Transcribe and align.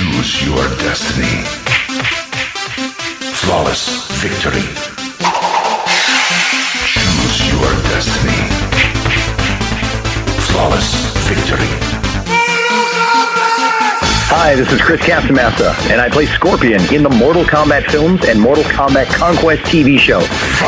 Choose 0.00 0.46
your 0.46 0.64
destiny. 0.78 1.44
Flawless 3.36 4.08
victory. 4.22 4.64
Choose 6.88 7.52
your 7.52 7.70
destiny. 7.92 8.40
Flawless 10.48 10.94
victory. 11.28 11.68
Hi, 14.32 14.54
this 14.54 14.72
is 14.72 14.80
Chris 14.80 15.02
Casamassa, 15.02 15.74
and 15.90 16.00
I 16.00 16.08
play 16.08 16.24
Scorpion 16.24 16.80
in 16.94 17.02
the 17.02 17.10
Mortal 17.10 17.44
Kombat 17.44 17.90
films 17.90 18.24
and 18.24 18.40
Mortal 18.40 18.64
Kombat 18.64 19.12
Conquest 19.12 19.64
TV 19.64 19.98
show. 19.98 20.20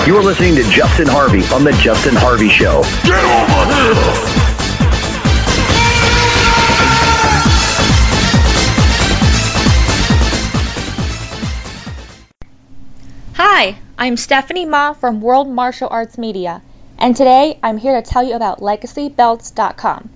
You 0.06 0.19
are 0.19 0.22
listening 0.22 0.56
to 0.56 0.62
Justin 0.64 1.06
Harvey 1.08 1.42
on 1.55 1.64
The 1.64 1.72
Justin 1.80 2.16
Harvey 2.16 2.50
Show. 2.50 2.83
Get 3.02 3.24
over 3.24 4.24
here! 4.24 4.31
I'm 14.03 14.17
Stephanie 14.17 14.64
Ma 14.64 14.95
from 14.95 15.20
World 15.20 15.48
Martial 15.48 15.86
Arts 15.89 16.19
Media, 16.19 16.61
and 16.98 17.14
today 17.14 17.61
I'm 17.62 17.78
here 17.78 17.95
to 17.95 18.03
tell 18.03 18.25
you 18.25 18.34
about 18.34 18.59
LegacyBelts.com. 18.59 20.11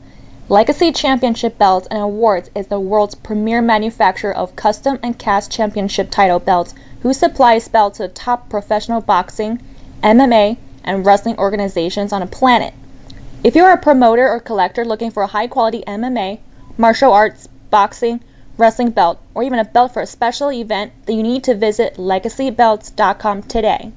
Legacy 0.48 0.91
Championship 0.91 1.56
Belts 1.56 1.87
and 1.89 2.01
Awards 2.01 2.51
is 2.56 2.67
the 2.67 2.81
world's 2.81 3.15
premier 3.15 3.62
manufacturer 3.62 4.33
of 4.33 4.56
custom 4.56 4.98
and 5.05 5.17
cast 5.17 5.53
championship 5.53 6.11
title 6.11 6.41
belts 6.41 6.75
who 7.03 7.15
supplies 7.15 7.69
belts 7.69 7.98
to 7.98 8.09
top 8.09 8.48
professional 8.48 9.01
boxing, 9.01 9.62
MMA, 10.03 10.56
and 10.83 11.06
wrestling 11.06 11.39
organizations 11.39 12.12
on 12.12 12.23
the 12.23 12.27
planet. 12.27 12.75
If 13.45 13.55
you're 13.55 13.71
a 13.71 13.78
promoter 13.78 14.28
or 14.28 14.41
collector 14.41 14.84
looking 14.84 15.12
for 15.12 15.25
high 15.28 15.47
quality 15.47 15.84
MMA, 15.87 16.41
martial 16.77 17.12
arts, 17.12 17.48
boxing, 17.71 18.19
wrestling 18.59 18.91
belt, 18.91 19.19
or 19.35 19.43
even 19.43 19.59
a 19.59 19.65
belt 19.65 19.93
for 19.93 20.03
a 20.03 20.07
special 20.07 20.53
event, 20.53 20.93
then 21.05 21.17
you 21.17 21.23
need 21.23 21.45
to 21.45 21.55
visit 21.55 21.97
legacybelts.com 21.97 23.43
today. 23.43 23.93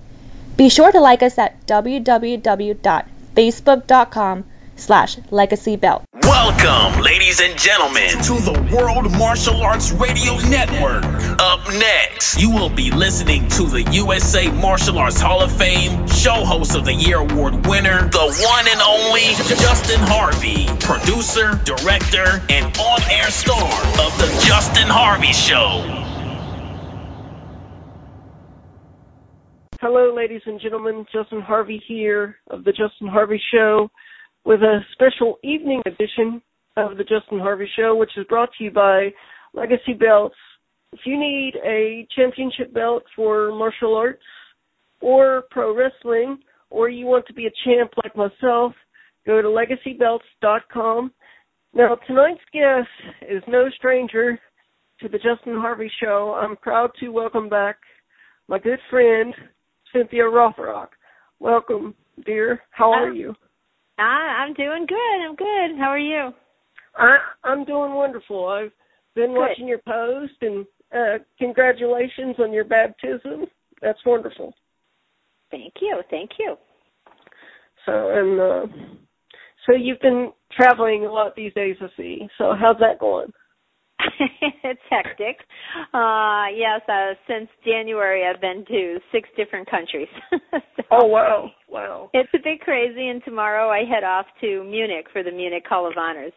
Be 0.57 0.69
sure 0.69 0.91
to 0.91 0.99
like 0.99 1.23
us 1.23 1.37
at 1.37 1.65
www.facebook.com 1.67 4.43
slash 4.79 5.17
legacybelt. 5.31 6.03
Welcome, 6.23 7.01
ladies 7.01 7.39
and 7.41 7.57
gentlemen, 7.57 8.09
to 8.09 8.33
the 8.39 8.75
World 8.75 9.11
Martial 9.17 9.61
Arts 9.61 9.91
Radio 9.91 10.37
Network. 10.49 11.03
Up 11.39 11.67
next, 11.73 12.41
you 12.41 12.51
will 12.51 12.69
be 12.69 12.91
listening 12.91 13.47
to 13.49 13.63
the 13.63 13.83
USA 13.91 14.49
Martial 14.49 14.97
Arts 14.97 15.19
Hall 15.19 15.41
of 15.41 15.51
Fame 15.51 16.07
Show 16.07 16.45
Host 16.45 16.75
of 16.75 16.85
the 16.85 16.93
Year 16.93 17.17
Award 17.17 17.67
winner, 17.67 18.09
the 18.09 18.45
one 18.47 18.65
and 18.67 18.81
only 18.81 19.21
Justin 19.59 19.99
Harvey, 20.01 20.65
producer, 20.79 21.59
director, 21.63 22.41
and 22.49 22.77
on 22.77 23.01
air 23.11 23.29
star 23.29 23.63
of 23.63 24.17
The 24.17 24.45
Justin 24.47 24.87
Harvey 24.87 25.33
Show. 25.33 26.05
Hello, 29.81 30.13
ladies 30.13 30.41
and 30.45 30.59
gentlemen. 30.59 31.05
Justin 31.13 31.41
Harvey 31.41 31.81
here 31.87 32.35
of 32.49 32.63
The 32.63 32.71
Justin 32.71 33.07
Harvey 33.07 33.41
Show 33.51 33.89
with 34.45 34.61
a 34.61 34.79
special 34.93 35.37
evening 35.43 35.81
edition 35.85 36.41
of 36.77 36.97
the 36.97 37.03
Justin 37.03 37.39
Harvey 37.39 37.69
Show, 37.75 37.95
which 37.95 38.11
is 38.17 38.25
brought 38.27 38.49
to 38.57 38.63
you 38.63 38.71
by 38.71 39.09
Legacy 39.53 39.93
Belts. 39.93 40.35
If 40.93 41.01
you 41.05 41.19
need 41.19 41.53
a 41.63 42.07
championship 42.15 42.73
belt 42.73 43.03
for 43.15 43.51
martial 43.51 43.95
arts 43.95 44.23
or 45.01 45.43
pro 45.51 45.75
wrestling, 45.75 46.39
or 46.69 46.89
you 46.89 47.05
want 47.05 47.25
to 47.27 47.33
be 47.33 47.47
a 47.47 47.51
champ 47.65 47.91
like 48.03 48.15
myself, 48.15 48.73
go 49.25 49.41
to 49.41 49.47
legacybelts.com. 49.47 51.11
Now, 51.73 51.97
tonight's 52.07 52.39
guest 52.51 52.87
is 53.29 53.43
no 53.47 53.69
stranger 53.77 54.39
to 55.01 55.09
the 55.09 55.17
Justin 55.17 55.55
Harvey 55.55 55.91
Show. 56.01 56.37
I'm 56.41 56.57
proud 56.57 56.91
to 56.99 57.09
welcome 57.09 57.49
back 57.49 57.77
my 58.47 58.57
good 58.57 58.79
friend, 58.89 59.33
Cynthia 59.93 60.23
Rothrock. 60.23 60.89
Welcome, 61.39 61.93
dear. 62.25 62.61
How 62.71 62.91
are 62.91 63.13
you? 63.13 63.35
I, 63.99 64.45
I'm 64.45 64.53
doing 64.53 64.85
good. 64.87 65.25
I'm 65.25 65.35
good. 65.35 65.77
How 65.77 65.89
are 65.89 65.99
you? 65.99 66.31
I 66.95 67.17
I'm 67.43 67.65
doing 67.65 67.93
wonderful. 67.93 68.47
I've 68.47 68.71
been 69.15 69.31
Good. 69.31 69.37
watching 69.39 69.67
your 69.67 69.81
post 69.87 70.33
and 70.41 70.65
uh 70.95 71.23
congratulations 71.37 72.35
on 72.39 72.53
your 72.53 72.65
baptism. 72.65 73.45
That's 73.81 73.99
wonderful. 74.05 74.53
Thank 75.51 75.73
you. 75.81 76.01
Thank 76.09 76.31
you. 76.39 76.55
So 77.85 78.09
and 78.09 78.39
uh 78.39 78.65
so 79.65 79.75
you've 79.75 79.99
been 79.99 80.31
traveling 80.51 81.05
a 81.05 81.11
lot 81.11 81.35
these 81.35 81.53
days 81.53 81.75
I 81.81 81.87
see. 81.95 82.27
So 82.37 82.53
how's 82.59 82.79
that 82.79 82.99
going? 82.99 83.31
it's 84.63 84.81
hectic. 84.89 85.37
Uh 85.93 86.45
yes, 86.55 86.81
uh 86.87 87.13
since 87.27 87.49
January 87.65 88.25
I've 88.25 88.41
been 88.41 88.65
to 88.67 88.99
six 89.11 89.29
different 89.37 89.69
countries. 89.69 90.09
So 90.51 90.83
Oh 90.91 91.05
wow. 91.05 91.51
Wow. 91.67 92.09
It's 92.13 92.29
a 92.33 92.39
bit 92.43 92.61
crazy 92.61 93.09
and 93.09 93.23
tomorrow 93.23 93.69
I 93.69 93.79
head 93.79 94.03
off 94.03 94.25
to 94.41 94.63
Munich 94.63 95.05
for 95.11 95.23
the 95.23 95.31
Munich 95.31 95.63
Hall 95.67 95.87
of 95.87 95.97
Honors. 95.97 96.33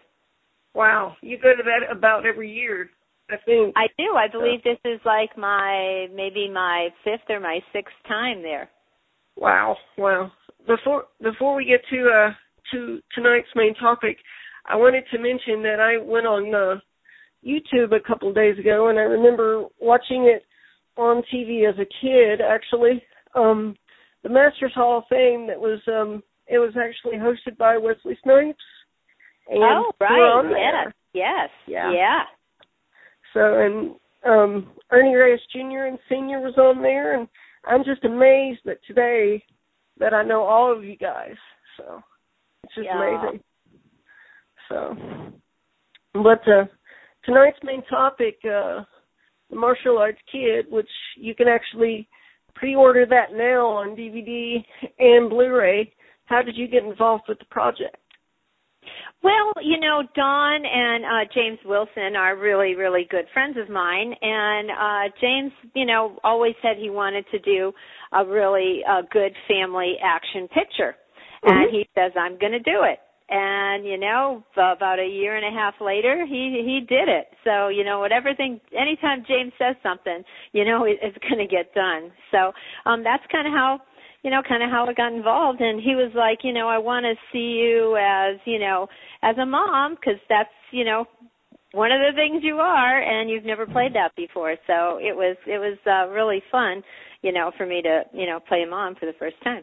Wow. 0.75 1.17
You 1.23 1.39
go 1.39 1.55
to 1.56 1.62
that 1.62 1.91
about 1.91 2.27
every 2.27 2.53
year, 2.53 2.91
I 3.31 3.37
think. 3.45 3.75
I 3.77 3.87
do. 3.97 4.15
I 4.17 4.29
believe 4.31 4.62
this 4.62 4.79
is 4.84 5.00
like 5.05 5.37
my 5.39 6.06
maybe 6.15 6.50
my 6.53 6.89
fifth 7.05 7.29
or 7.31 7.41
my 7.41 7.61
sixth 7.73 7.94
time 8.09 8.43
there. 8.43 8.69
Wow, 9.37 9.77
wow. 9.97 10.31
Before 10.67 11.05
before 11.23 11.56
we 11.56 11.65
get 11.65 11.81
to 11.91 12.09
uh 12.09 12.31
to 12.73 13.00
tonight's 13.15 13.49
main 13.55 13.75
topic, 13.75 14.19
I 14.67 14.77
wanted 14.77 15.05
to 15.12 15.19
mention 15.19 15.62
that 15.62 15.81
I 15.81 16.03
went 16.03 16.27
on 16.27 16.55
uh 16.55 16.81
YouTube 17.47 17.94
a 17.94 18.00
couple 18.00 18.28
of 18.28 18.34
days 18.34 18.58
ago 18.58 18.88
and 18.88 18.98
I 18.98 19.03
remember 19.03 19.64
watching 19.80 20.25
it 20.25 20.44
on 20.97 21.22
TV 21.32 21.69
as 21.69 21.76
a 21.78 21.86
kid 22.00 22.41
actually. 22.41 23.03
Um 23.34 23.76
the 24.22 24.28
Masters 24.28 24.72
Hall 24.75 24.98
of 24.98 25.04
Fame 25.10 25.47
that 25.48 25.58
was 25.60 25.81
um 25.88 26.22
it 26.47 26.58
was 26.58 26.75
actually 26.76 27.19
hosted 27.19 27.56
by 27.56 27.78
Wesley 27.78 28.19
Snipes. 28.22 28.58
And 29.48 29.62
oh, 29.62 29.92
right. 30.00 30.10
on. 30.10 30.50
Yes. 30.50 30.92
Yes. 31.12 31.50
Yeah. 31.66 31.92
Yeah. 31.92 32.22
So 33.34 33.60
and 33.60 33.94
um 34.25 34.72
Ernie 34.91 35.14
Reyes 35.14 35.41
Jr. 35.52 35.86
and 35.86 35.98
Senior 36.08 36.41
was 36.41 36.56
on 36.58 36.82
there 36.82 37.19
and 37.19 37.28
I'm 37.64 37.84
just 37.84 38.04
amazed 38.04 38.60
that 38.64 38.78
today 38.86 39.42
that 39.98 40.14
I 40.14 40.22
know 40.22 40.42
all 40.42 40.76
of 40.76 40.84
you 40.84 40.97
guys. 40.97 41.36
So 41.76 42.02
it's 42.64 42.75
just 42.75 42.86
Yeah. 42.86 42.98
amazing. 42.98 43.41
So 44.69 44.97
but 46.14 46.47
uh 46.48 46.66
tonight's 47.25 47.59
main 47.62 47.83
topic, 47.84 48.38
uh 48.44 48.84
the 49.50 49.56
martial 49.56 49.99
arts 49.99 50.21
kid, 50.31 50.65
which 50.71 50.88
you 51.16 51.34
can 51.34 51.47
actually 51.47 52.09
pre 52.55 52.75
order 52.75 53.05
that 53.06 53.33
now 53.33 53.66
on 53.66 53.97
DVD 53.97 54.65
and 54.99 55.28
Blu 55.28 55.53
ray. 55.55 55.93
How 56.25 56.41
did 56.43 56.56
you 56.56 56.69
get 56.69 56.84
involved 56.84 57.25
with 57.28 57.38
the 57.38 57.44
project? 57.47 57.97
Well, 59.22 59.53
you 59.62 59.78
know, 59.78 60.02
Don 60.17 60.62
and 60.64 61.05
uh 61.05 61.32
James 61.35 61.58
Wilson 61.64 62.17
are 62.17 62.37
really, 62.37 62.75
really 62.75 63.06
good 63.11 63.26
friends 63.32 63.56
of 63.56 63.69
mine 63.69 64.14
and 64.20 64.70
uh 64.70 65.14
James, 65.20 65.52
you 65.75 65.85
know, 65.85 66.19
always 66.25 66.55
said 66.62 66.76
he 66.79 66.91
wanted 66.91 67.25
to 67.31 67.38
do 67.41 67.73
a 68.12 68.25
really 68.25 68.81
uh 68.88 69.02
good 69.12 69.32
family 69.46 69.96
action 70.02 70.49
picture. 70.49 70.96
And 71.44 71.69
Mhm. 71.69 71.73
he 71.73 71.88
says, 71.94 72.12
I'm 72.17 72.38
gonna 72.38 72.61
do 72.61 72.85
it. 72.85 73.00
And, 73.34 73.87
you 73.87 73.96
know, 73.96 74.44
about 74.55 74.99
a 74.99 75.06
year 75.06 75.37
and 75.37 75.46
a 75.46 75.58
half 75.58 75.75
later 75.81 76.26
he 76.26 76.61
he 76.64 76.81
did 76.87 77.08
it. 77.08 77.29
So, 77.44 77.69
you 77.69 77.82
know, 77.82 77.99
whatever 77.99 78.34
thing 78.34 78.61
anytime 78.79 79.25
James 79.26 79.52
says 79.58 79.75
something, 79.82 80.23
you 80.52 80.67
know, 80.67 80.84
it, 80.84 80.99
it's 81.00 81.17
gonna 81.31 81.46
get 81.46 81.73
done. 81.75 82.12
So 82.31 82.52
um 82.84 83.02
that's 83.02 83.25
kinda 83.32 83.50
how 83.50 83.81
you 84.23 84.31
know, 84.31 84.43
kind 84.49 84.62
of 84.62 84.70
how 84.70 84.87
I 84.87 84.93
got 84.93 85.12
involved. 85.12 85.61
And 85.61 85.81
he 85.81 85.96
was 85.96 86.12
like, 86.14 86.40
you 86.44 86.52
know, 86.52 86.69
I 86.69 86.79
want 86.79 87.05
to 87.05 87.14
see 87.32 87.58
you 87.58 87.96
as, 87.96 88.38
you 88.44 88.58
know, 88.58 88.87
as 89.23 89.37
a 89.38 89.46
mom 89.46 89.96
because 89.96 90.20
that's, 90.29 90.49
you 90.70 90.84
know, 90.84 91.06
one 91.73 91.90
of 91.90 92.00
the 92.00 92.14
things 92.14 92.43
you 92.44 92.56
are, 92.56 93.00
and 93.00 93.31
you've 93.31 93.44
never 93.44 93.67
played 93.67 93.94
that 93.94 94.14
before. 94.14 94.55
So 94.67 94.99
it 94.99 95.17
was, 95.17 95.37
it 95.46 95.58
was 95.58 95.79
uh, 95.87 96.12
really 96.12 96.43
fun, 96.52 96.82
you 97.23 97.32
know, 97.32 97.50
for 97.56 97.67
me 97.67 97.82
to, 97.82 98.02
you 98.12 98.26
know, 98.26 98.38
play 98.46 98.62
a 98.62 98.70
mom 98.70 98.94
for 98.94 99.06
the 99.06 99.14
first 99.19 99.37
time. 99.43 99.62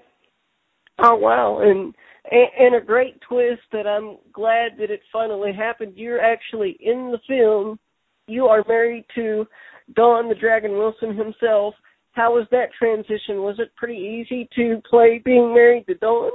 Oh 1.02 1.16
wow! 1.16 1.60
And 1.62 1.94
and, 2.32 2.76
a 2.76 2.82
great 2.82 3.20
twist 3.28 3.62
that 3.72 3.88
I'm 3.88 4.18
glad 4.32 4.74
that 4.78 4.92
it 4.92 5.02
finally 5.12 5.52
happened. 5.54 5.94
You're 5.96 6.22
actually 6.22 6.78
in 6.80 7.12
the 7.12 7.20
film. 7.28 7.80
You 8.28 8.46
are 8.46 8.64
married 8.68 9.06
to 9.16 9.48
Don 9.96 10.30
the 10.30 10.36
Dragon 10.36 10.74
Wilson 10.74 11.16
himself. 11.16 11.74
How 12.12 12.34
was 12.34 12.48
that 12.52 12.70
transition? 12.78 13.42
Was 13.42 13.56
it 13.60 13.76
pretty 13.76 13.98
easy 13.98 14.48
to 14.56 14.82
play 14.90 15.22
being 15.24 15.54
married 15.54 15.88
to 15.88 15.96
Don? 15.96 16.32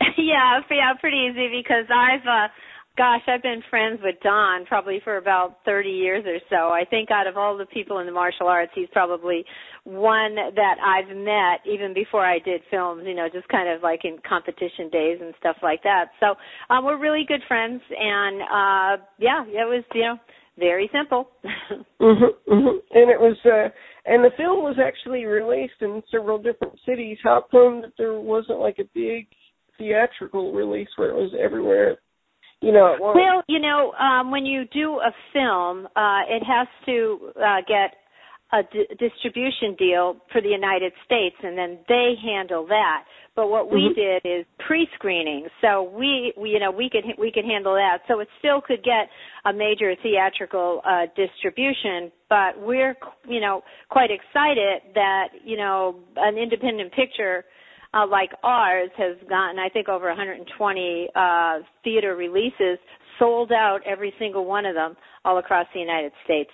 yeah, 0.16 0.60
yeah, 0.70 0.92
pretty 1.00 1.28
easy 1.30 1.48
because 1.62 1.84
I've 1.94 2.26
uh 2.26 2.48
gosh, 2.96 3.22
I've 3.28 3.42
been 3.42 3.62
friends 3.70 4.00
with 4.02 4.16
Don 4.22 4.66
probably 4.66 5.00
for 5.04 5.16
about 5.16 5.58
30 5.64 5.88
years 5.88 6.24
or 6.26 6.38
so. 6.50 6.68
I 6.72 6.84
think 6.88 7.10
out 7.10 7.26
of 7.26 7.36
all 7.36 7.56
the 7.56 7.66
people 7.66 7.98
in 7.98 8.06
the 8.06 8.12
martial 8.12 8.46
arts, 8.46 8.72
he's 8.74 8.88
probably 8.92 9.44
one 9.84 10.34
that 10.34 10.76
I've 10.84 11.16
met 11.16 11.60
even 11.70 11.94
before 11.94 12.24
I 12.24 12.38
did 12.38 12.60
films, 12.70 13.04
you 13.06 13.14
know, 13.14 13.28
just 13.32 13.48
kind 13.48 13.68
of 13.68 13.82
like 13.82 14.00
in 14.04 14.18
competition 14.28 14.90
days 14.92 15.18
and 15.22 15.34
stuff 15.38 15.56
like 15.62 15.82
that. 15.84 16.06
So, 16.20 16.34
um 16.68 16.84
we're 16.84 16.98
really 16.98 17.24
good 17.26 17.40
friends 17.48 17.80
and 17.90 18.42
uh 18.42 19.02
yeah, 19.18 19.44
it 19.46 19.68
was, 19.68 19.84
you 19.94 20.02
know, 20.02 20.16
very 20.58 20.90
simple. 20.92 21.30
mhm, 22.00 22.28
mhm. 22.48 22.78
And 22.90 23.10
it 23.10 23.20
was 23.20 23.36
uh 23.46 23.70
and 24.04 24.24
the 24.24 24.30
film 24.36 24.62
was 24.62 24.76
actually 24.82 25.24
released 25.24 25.80
in 25.80 26.02
several 26.10 26.38
different 26.38 26.78
cities. 26.86 27.18
How 27.22 27.44
come 27.50 27.82
that 27.82 27.92
there 27.96 28.18
wasn't 28.20 28.60
like 28.60 28.78
a 28.78 28.88
big 28.94 29.26
theatrical 29.78 30.52
release 30.52 30.88
where 30.96 31.10
it 31.10 31.16
was 31.16 31.32
everywhere 31.42 31.98
you 32.60 32.72
know 32.72 32.96
well 33.00 33.42
you 33.48 33.58
know 33.58 33.92
um 33.92 34.30
when 34.30 34.44
you 34.44 34.64
do 34.66 35.00
a 35.00 35.12
film 35.32 35.86
uh 35.96 36.20
it 36.28 36.42
has 36.42 36.68
to 36.86 37.30
uh 37.36 37.60
get 37.66 37.96
a 38.52 38.62
d- 38.72 38.86
distribution 38.98 39.76
deal 39.78 40.16
for 40.32 40.40
the 40.40 40.48
United 40.48 40.92
States 41.04 41.36
and 41.42 41.56
then 41.56 41.78
they 41.88 42.14
handle 42.20 42.66
that. 42.66 43.04
But 43.36 43.48
what 43.48 43.70
we 43.70 43.94
Mm-hmm. 43.94 44.26
did 44.26 44.40
is 44.40 44.44
pre-screening. 44.66 45.46
So 45.60 45.84
we, 45.84 46.32
we 46.36 46.50
you 46.50 46.58
know 46.58 46.72
we 46.72 46.90
could 46.90 47.04
we 47.18 47.30
could 47.30 47.44
handle 47.44 47.74
that. 47.74 47.98
So 48.08 48.18
it 48.18 48.28
still 48.40 48.60
could 48.60 48.82
get 48.82 49.08
a 49.44 49.52
major 49.52 49.94
theatrical 50.02 50.82
uh 50.84 51.06
distribution 51.16 52.10
but 52.28 52.58
we're 52.60 52.96
you 53.28 53.40
know 53.40 53.62
quite 53.88 54.10
excited 54.10 54.94
that 54.94 55.28
you 55.44 55.56
know 55.56 55.96
an 56.16 56.36
independent 56.36 56.92
picture 56.92 57.38
uh, 57.38 57.59
like 58.08 58.30
ours 58.42 58.90
has 58.96 59.16
gotten, 59.28 59.58
I 59.58 59.68
think, 59.68 59.88
over 59.88 60.06
120 60.08 61.08
uh, 61.14 61.58
theater 61.82 62.16
releases, 62.16 62.78
sold 63.18 63.52
out 63.52 63.80
every 63.86 64.12
single 64.18 64.44
one 64.44 64.66
of 64.66 64.74
them 64.74 64.96
all 65.24 65.38
across 65.38 65.66
the 65.74 65.80
United 65.80 66.12
States. 66.24 66.50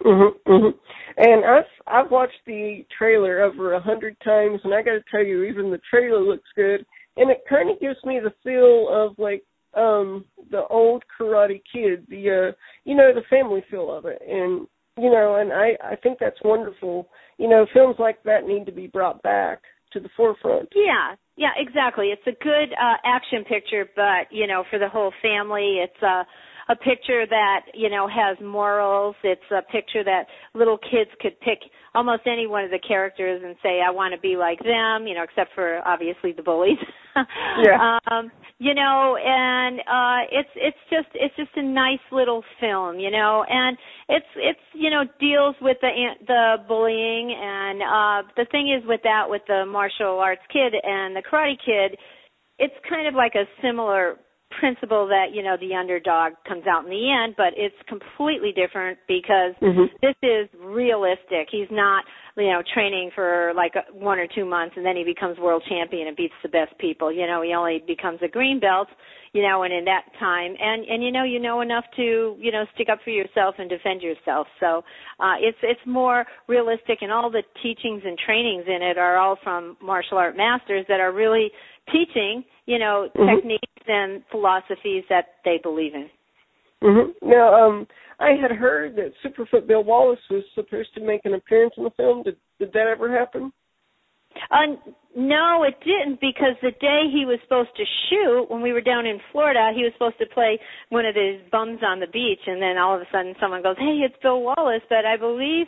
Mhm, 0.00 0.32
mhm. 0.46 0.74
And 1.16 1.44
I've 1.44 1.64
I've 1.86 2.10
watched 2.10 2.40
the 2.46 2.86
trailer 2.96 3.42
over 3.42 3.72
a 3.72 3.80
hundred 3.80 4.16
times, 4.20 4.60
and 4.62 4.72
I 4.72 4.82
got 4.82 4.92
to 4.92 5.02
tell 5.10 5.24
you, 5.24 5.42
even 5.42 5.70
the 5.70 5.80
trailer 5.90 6.20
looks 6.20 6.48
good, 6.54 6.86
and 7.16 7.30
it 7.30 7.42
kind 7.48 7.68
of 7.68 7.80
gives 7.80 7.98
me 8.04 8.20
the 8.20 8.32
feel 8.44 8.88
of 8.88 9.18
like 9.18 9.42
um 9.74 10.24
the 10.50 10.64
old 10.68 11.02
Karate 11.18 11.60
Kid, 11.72 12.06
the 12.08 12.30
uh 12.30 12.52
you 12.84 12.94
know 12.94 13.12
the 13.12 13.22
family 13.28 13.64
feel 13.70 13.90
of 13.92 14.06
it, 14.06 14.22
and 14.26 14.68
you 14.96 15.10
know, 15.10 15.36
and 15.36 15.52
I 15.52 15.76
I 15.82 15.96
think 15.96 16.18
that's 16.20 16.42
wonderful. 16.44 17.08
You 17.36 17.48
know, 17.48 17.66
films 17.74 17.96
like 17.98 18.22
that 18.22 18.46
need 18.46 18.66
to 18.66 18.72
be 18.72 18.86
brought 18.86 19.20
back 19.22 19.62
to 19.92 20.00
the 20.00 20.08
forefront. 20.16 20.68
Yeah, 20.74 21.14
yeah, 21.36 21.52
exactly. 21.56 22.06
It's 22.08 22.26
a 22.26 22.42
good 22.42 22.72
uh, 22.72 22.96
action 23.04 23.44
picture, 23.44 23.88
but 23.94 24.30
you 24.30 24.46
know, 24.46 24.64
for 24.70 24.78
the 24.78 24.88
whole 24.88 25.12
family, 25.22 25.78
it's 25.82 26.02
a 26.02 26.26
a 26.68 26.76
picture 26.76 27.26
that 27.26 27.60
you 27.74 27.88
know 27.88 28.08
has 28.08 28.36
morals. 28.42 29.16
It's 29.22 29.40
a 29.50 29.62
picture 29.62 30.04
that 30.04 30.24
little 30.54 30.78
kids 30.78 31.10
could 31.20 31.38
pick 31.40 31.58
almost 31.94 32.22
any 32.26 32.46
one 32.46 32.64
of 32.64 32.70
the 32.70 32.78
characters 32.78 33.42
and 33.44 33.56
say, 33.62 33.80
"I 33.80 33.90
want 33.90 34.14
to 34.14 34.20
be 34.20 34.36
like 34.36 34.58
them," 34.60 35.06
you 35.06 35.14
know, 35.14 35.22
except 35.22 35.54
for 35.54 35.80
obviously 35.86 36.32
the 36.32 36.42
bullies. 36.42 36.78
Yeah. 37.64 37.98
Um, 38.12 38.30
you 38.58 38.74
know, 38.74 39.16
and 39.16 39.80
uh 39.80 40.28
it's 40.30 40.48
it's 40.54 40.76
just 40.90 41.08
it's 41.14 41.34
just 41.36 41.50
a 41.56 41.62
nice 41.62 41.98
little 42.12 42.44
film, 42.60 43.00
you 43.00 43.10
know, 43.10 43.44
and 43.48 43.76
it's 44.08 44.26
it's 44.36 44.60
you 44.72 44.90
know 44.90 45.02
deals 45.18 45.56
with 45.60 45.78
the 45.80 45.90
the 46.26 46.56
bullying 46.68 47.34
and 47.36 47.82
uh 47.82 48.28
the 48.36 48.46
thing 48.52 48.70
is 48.72 48.86
with 48.86 49.00
that 49.02 49.24
with 49.28 49.42
the 49.48 49.64
martial 49.66 50.20
arts 50.20 50.42
kid 50.52 50.74
and 50.82 51.16
the 51.16 51.22
karate 51.22 51.56
kid, 51.64 51.98
it's 52.58 52.74
kind 52.88 53.08
of 53.08 53.14
like 53.14 53.34
a 53.34 53.44
similar 53.62 54.16
principle 54.50 55.06
that 55.06 55.26
you 55.32 55.42
know 55.42 55.56
the 55.60 55.74
underdog 55.74 56.32
comes 56.46 56.64
out 56.66 56.84
in 56.84 56.90
the 56.90 57.12
end 57.12 57.34
but 57.36 57.52
it's 57.56 57.76
completely 57.86 58.52
different 58.52 58.98
because 59.06 59.54
Mhm. 59.60 59.90
this 60.00 60.16
is 60.22 60.48
realistic. 60.58 61.48
He's 61.50 61.70
not 61.70 62.04
you 62.36 62.50
know 62.50 62.62
training 62.62 63.10
for 63.14 63.52
like 63.54 63.74
a, 63.76 63.84
one 63.92 64.18
or 64.18 64.26
two 64.26 64.44
months 64.44 64.76
and 64.76 64.86
then 64.86 64.96
he 64.96 65.04
becomes 65.04 65.38
world 65.38 65.62
champion 65.68 66.08
and 66.08 66.16
beats 66.16 66.34
the 66.42 66.48
best 66.48 66.76
people. 66.78 67.12
You 67.12 67.26
know 67.26 67.42
he 67.42 67.54
only 67.54 67.80
becomes 67.86 68.20
a 68.22 68.28
green 68.28 68.58
belt 68.58 68.88
you 69.34 69.42
know 69.42 69.64
and 69.64 69.72
in 69.74 69.84
that 69.84 70.04
time 70.18 70.56
and 70.58 70.84
and 70.86 71.04
you 71.04 71.12
know 71.12 71.24
you 71.24 71.38
know 71.38 71.60
enough 71.60 71.84
to 71.96 72.36
you 72.40 72.50
know 72.50 72.64
stick 72.74 72.88
up 72.88 73.00
for 73.02 73.10
yourself 73.10 73.56
and 73.58 73.68
defend 73.68 74.00
yourself. 74.02 74.46
So 74.60 74.82
uh 75.20 75.34
it's 75.38 75.58
it's 75.62 75.84
more 75.84 76.26
realistic 76.46 77.02
and 77.02 77.12
all 77.12 77.30
the 77.30 77.42
teachings 77.62 78.02
and 78.04 78.16
trainings 78.18 78.64
in 78.66 78.80
it 78.82 78.96
are 78.96 79.18
all 79.18 79.36
from 79.44 79.76
martial 79.82 80.16
art 80.16 80.36
masters 80.36 80.86
that 80.88 81.00
are 81.00 81.12
really 81.12 81.50
teaching 81.92 82.44
you 82.66 82.78
know 82.78 83.08
Mhm. 83.16 83.34
techniques 83.34 83.86
and 83.86 84.22
philosophies 84.30 85.04
that 85.08 85.36
they 85.44 85.58
believe 85.58 85.94
in 85.94 86.10
hmm 86.80 87.10
Now, 87.22 87.54
um, 87.54 87.86
I 88.20 88.30
had 88.40 88.52
heard 88.52 88.96
that 88.96 89.12
Superfoot 89.24 89.66
Bill 89.66 89.82
Wallace 89.84 90.20
was 90.30 90.44
supposed 90.54 90.94
to 90.94 91.00
make 91.00 91.22
an 91.24 91.34
appearance 91.34 91.74
in 91.76 91.84
the 91.84 91.90
film. 91.90 92.22
Did 92.22 92.36
did 92.58 92.72
that 92.72 92.86
ever 92.86 93.10
happen? 93.10 93.52
Uh, 94.50 94.76
no, 95.16 95.64
it 95.64 95.74
didn't 95.84 96.20
because 96.20 96.54
the 96.62 96.70
day 96.80 97.10
he 97.10 97.24
was 97.24 97.38
supposed 97.42 97.74
to 97.76 97.84
shoot, 98.08 98.46
when 98.50 98.60
we 98.60 98.72
were 98.72 98.80
down 98.80 99.06
in 99.06 99.18
Florida, 99.32 99.72
he 99.74 99.82
was 99.82 99.92
supposed 99.94 100.18
to 100.18 100.26
play 100.26 100.58
one 100.90 101.06
of 101.06 101.14
his 101.14 101.40
bums 101.50 101.80
on 101.82 101.98
the 101.98 102.06
beach, 102.06 102.42
and 102.46 102.62
then 102.62 102.78
all 102.78 102.94
of 102.94 103.00
a 103.00 103.08
sudden 103.10 103.34
someone 103.40 103.62
goes, 103.62 103.76
"Hey, 103.78 104.02
it's 104.04 104.16
Bill 104.22 104.42
Wallace," 104.42 104.82
but 104.88 105.06
I 105.06 105.16
believe 105.16 105.66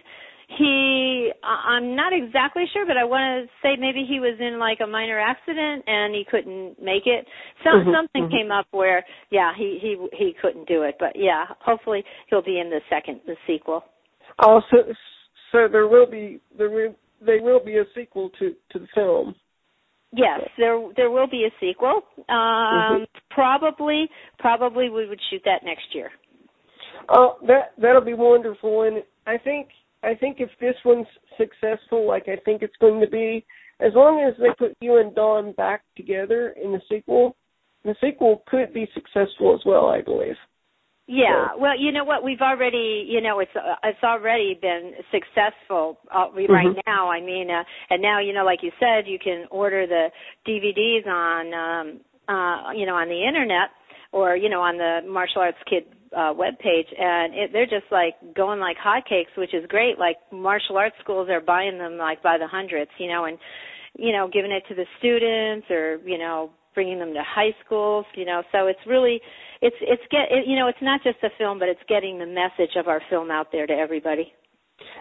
he 0.58 1.30
I'm 1.44 1.94
not 1.94 2.12
exactly 2.12 2.64
sure, 2.72 2.86
but 2.86 2.96
I 2.96 3.04
want 3.04 3.46
to 3.46 3.52
say 3.62 3.76
maybe 3.78 4.04
he 4.08 4.18
was 4.18 4.36
in 4.40 4.58
like 4.58 4.78
a 4.82 4.86
minor 4.86 5.18
accident 5.18 5.84
and 5.86 6.14
he 6.14 6.24
couldn't 6.28 6.82
make 6.82 7.06
it. 7.06 7.26
So 7.62 7.70
Mhm, 7.70 7.92
something 7.94 8.24
mhm. 8.24 8.30
came 8.30 8.50
up 8.50 8.66
where 8.72 9.04
yeah, 9.30 9.52
he 9.56 9.78
he 9.80 10.08
he 10.12 10.32
couldn't 10.40 10.66
do 10.66 10.82
it, 10.82 10.96
but 10.98 11.14
yeah, 11.14 11.46
hopefully 11.60 12.04
he'll 12.28 12.42
be 12.42 12.58
in 12.58 12.68
the 12.70 12.80
second 12.90 13.20
the 13.26 13.36
sequel. 13.46 13.84
Oh, 14.40 14.60
so 14.70 14.78
so 15.52 15.68
there 15.68 15.86
will 15.86 16.06
be 16.06 16.40
there 16.56 16.70
will 16.70 16.94
there 17.20 17.42
will 17.42 17.60
be 17.64 17.78
a 17.78 17.84
sequel 17.94 18.30
to 18.38 18.54
to 18.70 18.78
the 18.78 18.88
film. 18.94 19.34
Yes, 20.12 20.40
there 20.58 20.80
there 20.96 21.10
will 21.10 21.28
be 21.28 21.44
a 21.44 21.50
sequel. 21.60 22.02
Um 22.28 23.06
probably 23.30 24.10
probably 24.38 24.88
we 24.88 25.06
would 25.06 25.20
shoot 25.30 25.42
that 25.44 25.62
next 25.64 25.94
year. 25.94 26.10
Oh, 27.08 27.36
that 27.46 27.72
that'll 27.78 28.00
be 28.04 28.14
wonderful, 28.14 28.82
and 28.82 29.04
I 29.26 29.38
think 29.38 29.68
I 30.02 30.14
think 30.14 30.36
if 30.40 30.50
this 30.60 30.76
one's 30.84 31.06
successful, 31.36 32.06
like 32.06 32.24
I 32.28 32.36
think 32.44 32.62
it's 32.62 32.76
going 32.80 33.00
to 33.00 33.10
be, 33.10 33.44
as 33.80 33.92
long 33.94 34.22
as 34.26 34.34
they 34.38 34.48
put 34.58 34.76
you 34.80 34.98
and 34.98 35.14
Don 35.14 35.52
back 35.52 35.82
together 35.96 36.54
in 36.62 36.72
the 36.72 36.80
sequel, 36.88 37.36
the 37.84 37.94
sequel 38.00 38.42
could 38.46 38.72
be 38.72 38.88
successful 38.94 39.54
as 39.54 39.60
well. 39.64 39.86
I 39.86 40.02
believe. 40.02 40.36
Yeah, 41.06 41.48
well, 41.58 41.76
you 41.76 41.90
know 41.90 42.04
what? 42.04 42.22
We've 42.22 42.40
already, 42.40 43.04
you 43.08 43.20
know, 43.20 43.40
it's 43.40 43.50
uh, 43.56 43.74
it's 43.82 44.02
already 44.04 44.56
been 44.60 44.92
successful 45.10 45.98
uh, 46.14 46.28
right 46.32 46.68
Mhm. 46.68 46.80
now. 46.86 47.10
I 47.10 47.20
mean, 47.20 47.50
uh, 47.50 47.64
and 47.90 48.00
now 48.00 48.20
you 48.20 48.32
know, 48.32 48.44
like 48.44 48.62
you 48.62 48.70
said, 48.78 49.08
you 49.08 49.18
can 49.18 49.46
order 49.50 49.88
the 49.88 50.12
DVDs 50.46 51.06
on, 51.08 51.52
um, 51.52 52.00
uh, 52.28 52.70
you 52.72 52.86
know, 52.86 52.94
on 52.94 53.08
the 53.08 53.24
internet 53.26 53.70
or 54.12 54.36
you 54.36 54.48
know 54.48 54.60
on 54.60 54.76
the 54.76 55.00
martial 55.08 55.42
arts 55.42 55.58
kid 55.68 55.84
uh 56.16 56.34
webpage 56.34 56.88
and 56.98 57.34
it, 57.34 57.50
they're 57.52 57.66
just 57.66 57.90
like 57.90 58.14
going 58.34 58.60
like 58.60 58.76
hotcakes 58.76 59.36
which 59.36 59.54
is 59.54 59.64
great 59.68 59.98
like 59.98 60.16
martial 60.32 60.76
arts 60.76 60.96
schools 61.00 61.28
are 61.30 61.40
buying 61.40 61.78
them 61.78 61.96
like 61.96 62.22
by 62.22 62.36
the 62.38 62.46
hundreds 62.46 62.90
you 62.98 63.08
know 63.08 63.24
and 63.24 63.38
you 63.96 64.12
know 64.12 64.28
giving 64.32 64.50
it 64.50 64.62
to 64.68 64.74
the 64.74 64.86
students 64.98 65.66
or 65.70 65.98
you 66.04 66.18
know 66.18 66.50
bringing 66.74 66.98
them 66.98 67.12
to 67.12 67.22
high 67.26 67.54
schools 67.64 68.04
you 68.14 68.24
know 68.24 68.42
so 68.52 68.66
it's 68.66 68.80
really 68.86 69.20
it's 69.62 69.76
it's 69.82 70.02
get 70.10 70.30
it, 70.30 70.46
you 70.46 70.56
know 70.56 70.68
it's 70.68 70.82
not 70.82 71.00
just 71.02 71.18
a 71.22 71.30
film 71.38 71.58
but 71.58 71.68
it's 71.68 71.80
getting 71.88 72.18
the 72.18 72.26
message 72.26 72.76
of 72.76 72.88
our 72.88 73.00
film 73.08 73.30
out 73.30 73.48
there 73.52 73.66
to 73.66 73.72
everybody 73.72 74.32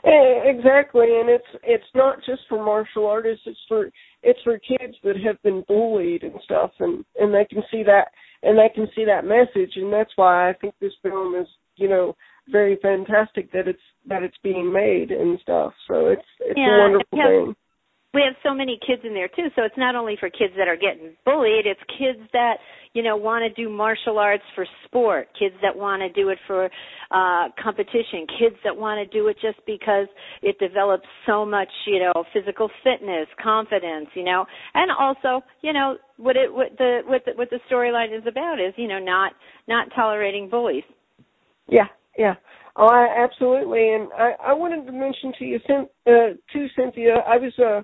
Exactly, 0.04 1.20
and 1.20 1.30
it's 1.30 1.48
it's 1.64 1.92
not 1.96 2.18
just 2.26 2.42
for 2.48 2.64
martial 2.64 3.06
artists. 3.06 3.44
It's 3.46 3.60
for 3.68 3.90
it's 4.24 4.40
for 4.44 4.60
kids 4.60 4.96
that 5.04 5.16
have 5.26 5.42
been 5.42 5.64
bullied 5.68 6.24
and 6.24 6.34
stuff, 6.44 6.72
and 6.80 7.04
and 7.20 7.34
they 7.34 7.46
can 7.46 7.64
see 7.72 7.84
that 7.84 8.10
and 8.44 8.58
they 8.58 8.70
can 8.74 8.88
see 8.96 9.06
that 9.06 9.26
message, 9.26 9.74
and 9.76 9.92
that's 9.92 10.12
why 10.16 10.50
I 10.50 10.54
think 10.54 10.74
this 10.80 10.94
film 11.02 11.36
is 11.36 11.48
you 11.76 11.90
know 11.90 12.16
very 12.52 12.78
fantastic 12.82 13.52
that 13.52 13.68
it's 13.68 13.80
that 14.08 14.24
it's 14.24 14.38
being 14.44 14.72
made 14.72 15.12
and 15.12 15.40
stuff. 15.42 15.74
So 15.88 16.08
it's 16.08 16.22
it's 16.40 16.60
a 16.60 16.80
wonderful 16.82 17.18
yeah. 17.18 17.28
thing. 17.28 17.56
We 18.14 18.22
have 18.22 18.34
so 18.44 18.54
many 18.54 18.80
kids 18.86 19.02
in 19.06 19.14
there 19.14 19.28
too. 19.28 19.48
So 19.56 19.64
it's 19.64 19.78
not 19.78 19.96
only 19.96 20.18
for 20.20 20.30
kids 20.30 20.54
that 20.58 20.68
are 20.68 20.76
getting 20.76 21.16
bullied 21.26 21.66
it's 21.66 21.80
kids 21.98 22.20
that 22.34 22.56
you 22.94 23.04
know 23.04 23.16
want 23.16 23.44
to 23.44 23.62
do 23.62 23.70
martial 23.70 24.18
arts 24.18 24.44
for 24.56 24.66
sport 24.86 25.28
kids 25.38 25.56
that 25.62 25.76
want 25.76 26.02
to 26.02 26.10
do 26.10 26.30
it 26.30 26.38
for 26.48 26.66
uh 27.12 27.48
competition 27.62 28.26
kids 28.40 28.56
that 28.64 28.76
want 28.76 28.98
to 28.98 29.18
do 29.18 29.28
it 29.28 29.38
just 29.42 29.60
because 29.66 30.08
it 30.42 30.58
develops 30.60 31.08
so 31.26 31.46
much 31.46 31.70
you 31.86 32.00
know 32.00 32.24
physical 32.34 32.70
fitness 32.84 33.28
confidence 33.42 34.08
you 34.16 34.24
know. 34.24 34.46
And 34.74 34.92
also 34.92 35.46
you 35.62 35.74
know 35.74 35.98
what 36.18 36.36
it 36.36 36.52
what 36.54 36.78
the 36.78 37.02
what 37.06 37.22
the 37.26 37.32
what 37.36 37.50
the 37.50 37.60
storyline 37.72 38.18
is 38.18 38.24
about 38.28 38.60
is 38.60 38.74
you 38.78 38.88
know 38.88 39.00
not 39.00 39.34
not 39.68 39.90
tolerating 39.96 40.50
bullies. 40.50 40.84
Yeah 41.68 41.88
yeah 42.18 42.36
Oh, 42.80 42.88
I, 42.88 43.26
absolutely. 43.26 43.94
And 43.94 44.08
I, 44.18 44.52
I 44.52 44.54
wanted 44.54 44.86
to 44.86 44.94
mention 44.94 45.34
to 45.38 45.46
you, 45.46 45.60
uh, 45.68 46.12
to 46.54 46.68
Cynthia, 46.78 47.16
I 47.28 47.38
was 47.38 47.54
uh, 47.60 47.82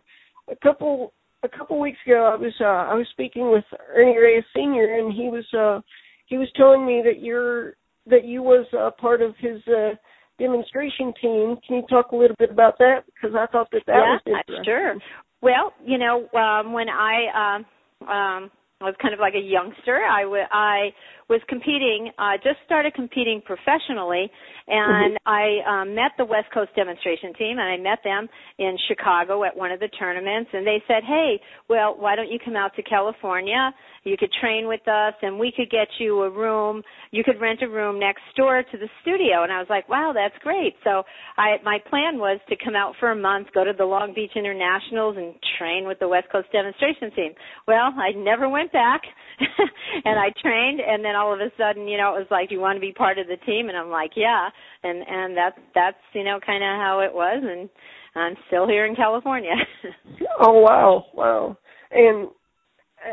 a 0.50 0.56
couple 0.64 1.12
a 1.44 1.50
couple 1.50 1.80
weeks 1.80 1.98
ago. 2.08 2.32
I 2.34 2.38
was 2.38 2.54
uh, 2.62 2.64
I 2.64 2.94
was 2.94 3.06
speaking 3.12 3.52
with 3.52 3.66
Ernie 3.94 4.18
Reyes 4.18 4.46
Senior, 4.56 4.98
and 4.98 5.14
he 5.14 5.30
was 5.30 5.46
uh, 5.54 5.82
he 6.28 6.38
was 6.38 6.48
telling 6.56 6.86
me 6.86 7.04
that 7.06 7.22
you're 7.22 7.74
that 8.08 8.24
you 8.24 8.42
was 8.42 8.66
a 8.72 8.90
part 8.90 9.22
of 9.22 9.36
his 9.40 9.62
uh, 9.68 9.96
demonstration 10.40 11.14
team. 11.22 11.58
Can 11.68 11.78
you 11.78 11.84
talk 11.90 12.12
a 12.14 12.16
little 12.16 12.38
bit 12.40 12.52
about 12.52 12.78
that? 12.78 13.04
Because 13.06 13.36
I 13.38 13.48
thought 13.52 13.68
that 13.72 13.84
that 13.88 13.94
yeah, 13.94 14.14
was 14.14 14.22
interesting. 14.26 14.64
sure. 14.64 14.96
Well, 15.42 15.74
you 15.86 15.98
know, 15.98 16.30
um, 16.40 16.72
when 16.72 16.88
I 16.88 17.58
um, 17.58 18.08
um, 18.08 18.52
I 18.82 18.86
was 18.86 18.96
kind 19.02 19.14
of 19.14 19.20
like 19.20 19.36
a 19.36 19.40
youngster. 19.40 20.04
I, 20.04 20.24
w- 20.24 20.52
I 20.52 20.92
was 21.30 21.42
competing, 21.50 22.12
uh, 22.20 22.38
just 22.44 22.58
started 22.66 22.94
competing 22.94 23.42
professionally, 23.46 24.30
and 24.68 25.16
Mm-hmm. 25.16 25.30
I 25.30 25.82
um, 25.82 25.96
met 25.96 26.12
the 26.18 26.26
West 26.26 26.48
Coast 26.54 26.72
demonstration 26.76 27.34
team, 27.34 27.58
and 27.60 27.68
I 27.68 27.78
met 27.78 28.00
them 28.04 28.28
in 28.58 28.78
Chicago 28.88 29.44
at 29.44 29.56
one 29.56 29.72
of 29.72 29.80
the 29.80 29.88
tournaments, 30.00 30.50
and 30.54 30.66
they 30.66 30.82
said, 30.88 31.04
"Hey, 31.04 31.40
well, 31.70 31.96
why 31.98 32.16
don't 32.16 32.32
you 32.32 32.40
come 32.44 32.56
out 32.56 32.76
to 32.76 32.84
California? 32.84 33.74
You 34.04 34.18
could 34.18 34.32
train 34.40 34.68
with 34.68 34.88
us, 34.88 35.14
and 35.22 35.40
we 35.40 35.52
could 35.56 35.70
get 35.70 35.88
you 36.00 36.22
a 36.24 36.30
room. 36.30 36.84
You 37.12 37.24
could 37.24 37.42
rent 37.42 37.62
a 37.62 37.68
room 37.68 38.00
next 38.00 38.24
door 38.36 38.64
to 38.64 38.78
the 38.78 38.90
studio." 39.02 39.44
And 39.44 39.52
I 39.52 39.60
was 39.60 39.68
like, 39.70 39.90
"Wow, 39.90 40.12
that's 40.14 40.38
great!" 40.44 40.76
So 40.84 41.04
I, 41.38 41.58
my 41.64 41.80
plan 41.90 42.18
was 42.18 42.40
to 42.50 42.56
come 42.64 42.76
out 42.76 42.96
for 43.00 43.12
a 43.12 43.16
month, 43.16 43.48
go 43.54 43.64
to 43.64 43.74
the 43.74 43.86
Long 43.86 44.14
Beach 44.14 44.34
Internationals, 44.36 45.18
and 45.18 45.34
train 45.58 45.88
with 45.88 46.00
the 46.00 46.08
West 46.08 46.28
Coast 46.32 46.52
demonstration 46.52 47.12
team. 47.16 47.34
Well, 47.68 47.94
I 47.98 48.12
never 48.16 48.50
went 48.50 48.72
back, 48.72 49.02
and 50.06 50.20
I 50.20 50.30
trained, 50.42 50.80
and 50.80 51.04
then 51.04 51.15
all 51.16 51.34
of 51.34 51.40
a 51.40 51.52
sudden, 51.58 51.88
you 51.88 51.98
know, 51.98 52.16
it 52.16 52.20
was 52.20 52.28
like, 52.32 52.50
"Do 52.50 52.56
you 52.56 52.62
want 52.62 52.78
to 52.78 52.82
be 52.82 52.92
part 52.92 53.18
of 53.18 53.28
the 53.28 53.38
team?" 53.46 53.70
And 53.70 53.78
I'm 53.78 53.90
like, 53.90 54.12
"Yeah." 54.16 54.50
And 54.84 55.04
and 55.08 55.36
that's 55.36 55.58
that's 55.74 55.98
you 56.14 56.24
know 56.24 56.40
kind 56.46 56.64
of 56.64 56.70
how 56.80 57.02
it 57.02 57.14
was, 57.14 57.44
and 57.44 57.70
I'm 58.16 58.36
still 58.48 58.68
here 58.68 58.86
in 58.86 58.96
California. 58.96 59.56
oh 60.42 60.60
wow, 60.62 61.06
wow! 61.14 61.58
And 61.92 62.30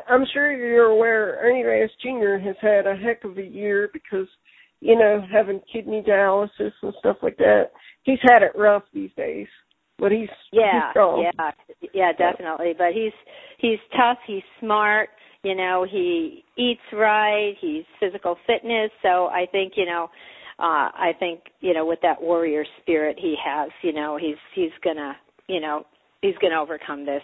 I'm 0.08 0.24
sure 0.32 0.52
you're 0.52 0.86
aware 0.86 1.38
Ernie 1.42 1.64
Reyes 1.64 1.90
Jr. 2.00 2.38
has 2.38 2.56
had 2.60 2.86
a 2.86 2.96
heck 2.96 3.24
of 3.24 3.38
a 3.38 3.42
year 3.42 3.90
because 3.92 4.26
you 4.80 4.96
know 4.96 5.22
having 5.32 5.60
kidney 5.72 6.02
dialysis 6.06 6.72
and 6.82 6.94
stuff 6.98 7.16
like 7.22 7.36
that. 7.38 7.70
He's 8.04 8.18
had 8.22 8.42
it 8.42 8.52
rough 8.56 8.84
these 8.92 9.10
days, 9.16 9.48
but 9.98 10.12
he's 10.12 10.28
yeah 10.52 10.72
he's 10.72 10.90
strong. 10.90 11.30
yeah 11.38 11.50
yeah 11.92 12.12
definitely. 12.12 12.74
But 12.76 12.92
he's 12.94 13.12
he's 13.58 13.78
tough. 13.96 14.18
He's 14.26 14.42
smart. 14.60 15.10
You 15.42 15.56
know, 15.56 15.84
he 15.90 16.44
eats 16.56 16.80
right. 16.92 17.54
He's 17.60 17.84
physical 17.98 18.36
fitness. 18.46 18.90
So 19.02 19.26
I 19.26 19.46
think 19.50 19.72
you 19.76 19.86
know 19.86 20.04
uh 20.58 20.90
I 20.94 21.12
think 21.18 21.40
you 21.60 21.74
know 21.74 21.84
with 21.86 21.98
that 22.02 22.20
warrior 22.20 22.64
spirit 22.80 23.16
he 23.20 23.34
has, 23.44 23.70
you 23.82 23.92
know, 23.92 24.16
he's 24.20 24.36
he's 24.54 24.70
gonna 24.84 25.16
you 25.48 25.60
know 25.60 25.84
he's 26.20 26.36
gonna 26.40 26.60
overcome 26.60 27.04
this. 27.04 27.22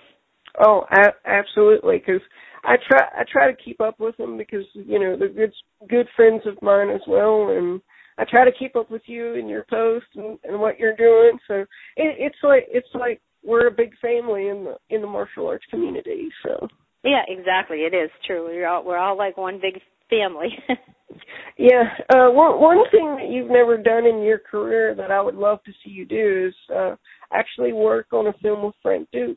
Oh, 0.65 0.85
a- 0.91 1.29
absolutely. 1.29 1.99
Because 1.99 2.23
I 2.65 2.77
try 2.89 3.07
I 3.21 3.25
try 3.31 3.51
to 3.51 3.63
keep 3.63 3.81
up 3.81 4.01
with 4.01 4.19
him 4.19 4.37
because 4.37 4.65
you 4.75 4.99
know 4.99 5.17
they're 5.17 5.29
good 5.29 5.53
good 5.89 6.09
friends 6.17 6.43
of 6.47 6.61
mine 6.63 6.91
as 6.91 7.03
well, 7.07 7.51
and 7.51 7.81
I 8.19 8.25
try 8.25 8.45
to 8.45 8.59
keep 8.59 8.75
up 8.75 8.91
with 8.91 9.03
you 9.07 9.35
and 9.35 9.49
your 9.49 9.65
posts 9.71 10.09
and, 10.17 10.39
and 10.45 10.61
what 10.61 10.79
you're 10.79 10.97
doing. 10.97 11.39
So 11.47 11.55
it, 11.97 12.17
it's 12.19 12.39
like 12.43 12.67
it's 12.69 12.89
like 12.95 13.21
we're 13.45 13.69
a 13.69 13.73
big 13.73 13.93
family 14.01 14.49
in 14.49 14.65
the 14.65 14.77
in 14.91 15.01
the 15.03 15.07
martial 15.07 15.47
arts 15.47 15.65
community. 15.71 16.29
So 16.43 16.67
Yeah, 17.05 17.23
exactly. 17.29 17.79
It 17.79 17.95
is 17.95 18.11
true. 18.27 18.47
We're 18.47 18.67
all 18.67 18.85
we're 18.85 18.99
all 18.99 19.17
like 19.17 19.37
one 19.37 19.61
big 19.61 19.81
family. 20.11 20.51
Yeah. 21.57 21.85
Uh, 22.09 22.29
one 22.31 22.61
one 22.61 22.79
thing 22.91 23.17
that 23.17 23.31
you've 23.31 23.51
never 23.51 23.77
done 23.77 24.07
in 24.07 24.23
your 24.23 24.39
career 24.39 24.95
that 24.95 25.11
I 25.11 25.21
would 25.21 25.35
love 25.35 25.63
to 25.65 25.73
see 25.83 25.91
you 25.91 26.05
do 26.05 26.49
is 26.49 26.55
uh, 26.75 26.95
actually 27.33 27.73
work 27.73 28.07
on 28.13 28.29
a 28.29 28.33
film 28.35 28.65
with 28.65 28.77
Frank 28.81 29.09
Dux. 29.13 29.37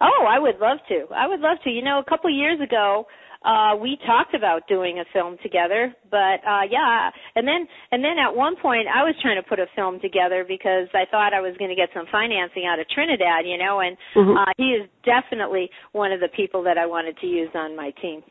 Oh, 0.00 0.26
I 0.26 0.38
would 0.38 0.58
love 0.58 0.78
to. 0.88 1.14
I 1.14 1.28
would 1.28 1.40
love 1.40 1.58
to. 1.64 1.70
You 1.70 1.82
know, 1.82 1.98
a 1.98 2.08
couple 2.08 2.30
years 2.30 2.58
ago, 2.60 3.04
uh 3.44 3.76
we 3.76 3.98
talked 4.06 4.34
about 4.34 4.66
doing 4.68 4.98
a 5.00 5.04
film 5.12 5.36
together, 5.42 5.94
but 6.10 6.38
uh 6.46 6.62
yeah, 6.70 7.10
and 7.34 7.46
then 7.46 7.66
and 7.90 8.02
then 8.04 8.18
at 8.18 8.34
one 8.34 8.56
point 8.56 8.86
I 8.88 9.02
was 9.02 9.14
trying 9.22 9.40
to 9.42 9.48
put 9.48 9.58
a 9.58 9.66
film 9.74 10.00
together 10.00 10.44
because 10.46 10.88
I 10.94 11.04
thought 11.10 11.32
I 11.34 11.40
was 11.40 11.56
going 11.58 11.70
to 11.70 11.76
get 11.76 11.88
some 11.94 12.06
financing 12.10 12.66
out 12.66 12.78
of 12.78 12.88
Trinidad, 12.88 13.46
you 13.46 13.58
know, 13.58 13.80
and 13.80 13.96
Mhm. 14.14 14.36
uh 14.36 14.52
he 14.56 14.72
is 14.74 14.88
definitely 15.04 15.70
one 15.92 16.12
of 16.12 16.20
the 16.20 16.28
people 16.28 16.62
that 16.64 16.78
I 16.78 16.86
wanted 16.86 17.16
to 17.18 17.26
use 17.26 17.50
on 17.54 17.76
my 17.76 17.90
team. 18.02 18.22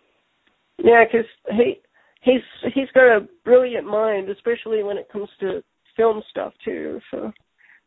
Yeah, 0.78 1.04
because 1.06 1.28
he 1.52 1.80
he's 2.22 2.42
he's 2.74 2.90
got 2.94 3.18
a 3.18 3.28
brilliant 3.44 3.86
mind, 3.86 4.30
especially 4.30 4.84
when 4.84 4.98
it 4.98 5.10
comes 5.12 5.30
to 5.40 5.64
film 5.96 6.24
stuff 6.30 6.54
too. 6.64 7.00
So 7.12 7.32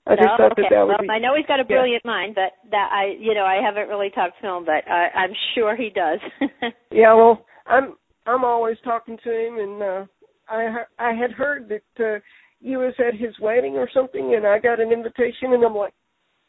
I 0.07 0.17
just 0.17 0.29
oh, 0.29 0.37
thought 0.37 0.53
okay. 0.53 0.63
that 0.63 0.71
that 0.71 0.81
would 0.85 0.89
well, 0.89 0.99
be. 1.01 1.09
I 1.09 1.19
know 1.19 1.35
he's 1.35 1.47
got 1.47 1.61
a 1.61 1.65
yeah. 1.65 1.77
brilliant 1.77 2.05
mind, 2.05 2.35
but 2.35 2.53
that 2.71 2.91
I, 2.93 3.17
you 3.19 3.33
know, 3.33 3.45
I 3.45 3.61
haven't 3.65 3.89
really 3.89 4.11
talked 4.11 4.41
film, 4.41 4.65
but 4.65 4.85
uh, 4.91 5.09
I'm 5.17 5.33
sure 5.55 5.77
he 5.77 5.91
does. 5.91 6.21
Yeah, 6.91 7.15
well, 7.15 7.45
I'm 7.67 7.95
I'm 8.27 8.45
always 8.45 8.77
talking 8.85 9.19
to 9.25 9.31
him, 9.31 9.59
and 9.59 9.83
uh, 9.83 10.05
I 10.49 10.85
I 10.99 11.13
had 11.13 11.33
heard 11.33 11.69
that 11.69 12.05
uh, 12.05 12.21
you 12.61 12.79
was 12.79 12.95
at 12.99 13.19
his 13.19 13.35
wedding 13.41 13.75
or 13.75 13.89
something, 13.93 14.35
and 14.37 14.47
I 14.47 14.59
got 14.59 14.79
an 14.79 14.93
invitation, 14.93 15.53
and 15.53 15.65
I'm 15.65 15.75
like, 15.75 15.93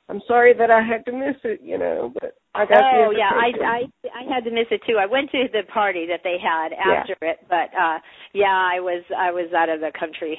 I'm 0.07 0.21
sorry 0.27 0.53
that 0.53 0.69
I 0.69 0.81
had 0.81 1.05
to 1.05 1.12
miss 1.12 1.38
it, 1.43 1.62
you 1.63 1.77
know, 1.77 2.12
but 2.13 2.35
I 2.53 2.65
got 2.65 2.77
the 2.77 3.05
oh 3.07 3.12
yeah. 3.12 3.31
I 3.33 3.51
I 3.65 3.79
I 4.13 4.33
had 4.33 4.43
to 4.43 4.51
miss 4.51 4.67
it 4.69 4.81
too. 4.88 4.97
I 5.00 5.07
went 5.07 5.31
to 5.31 5.45
the 5.51 5.63
party 5.71 6.05
that 6.07 6.21
they 6.24 6.38
had 6.41 6.69
Yeah. 6.71 6.93
after 6.93 7.15
it, 7.21 7.39
but 7.50 7.74
uh 7.75 8.00
yeah, 8.33 8.53
I 8.53 8.79
was 8.79 9.03
I 9.17 9.31
was 9.31 9.51
out 9.53 9.69
of 9.69 9.79
the 9.79 9.91
country. 9.97 10.38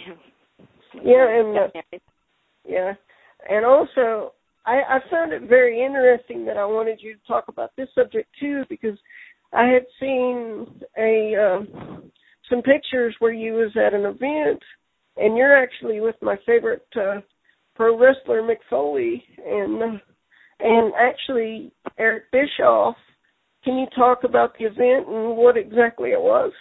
Yeah, 1.04 1.28
and 1.28 1.58
uh, 1.58 1.98
yeah, 2.66 2.94
and 3.48 3.64
also 3.64 4.32
I, 4.64 4.80
I 4.88 4.98
found 5.10 5.32
it 5.32 5.42
very 5.42 5.84
interesting 5.84 6.44
that 6.46 6.56
I 6.56 6.64
wanted 6.64 7.00
you 7.00 7.14
to 7.14 7.26
talk 7.26 7.44
about 7.48 7.70
this 7.76 7.88
subject 7.94 8.28
too 8.40 8.64
because 8.68 8.98
I 9.52 9.66
had 9.66 9.84
seen 10.00 10.66
a 10.98 11.34
uh, 11.36 12.00
some 12.50 12.62
pictures 12.62 13.14
where 13.18 13.32
you 13.32 13.54
was 13.54 13.70
at 13.76 13.94
an 13.94 14.04
event 14.04 14.62
and 15.16 15.36
you're 15.36 15.56
actually 15.56 16.00
with 16.00 16.16
my 16.20 16.36
favorite 16.44 16.86
uh, 16.96 17.20
pro 17.74 17.98
wrestler 17.98 18.42
Mick 18.42 18.58
Foley 18.68 19.22
and 19.44 19.82
uh, 19.82 19.98
and 20.60 20.92
actually 20.98 21.72
Eric 21.98 22.24
Bischoff. 22.32 22.96
Can 23.64 23.78
you 23.78 23.86
talk 23.96 24.24
about 24.24 24.56
the 24.58 24.64
event 24.64 25.08
and 25.08 25.36
what 25.36 25.56
exactly 25.56 26.10
it 26.10 26.20
was? 26.20 26.52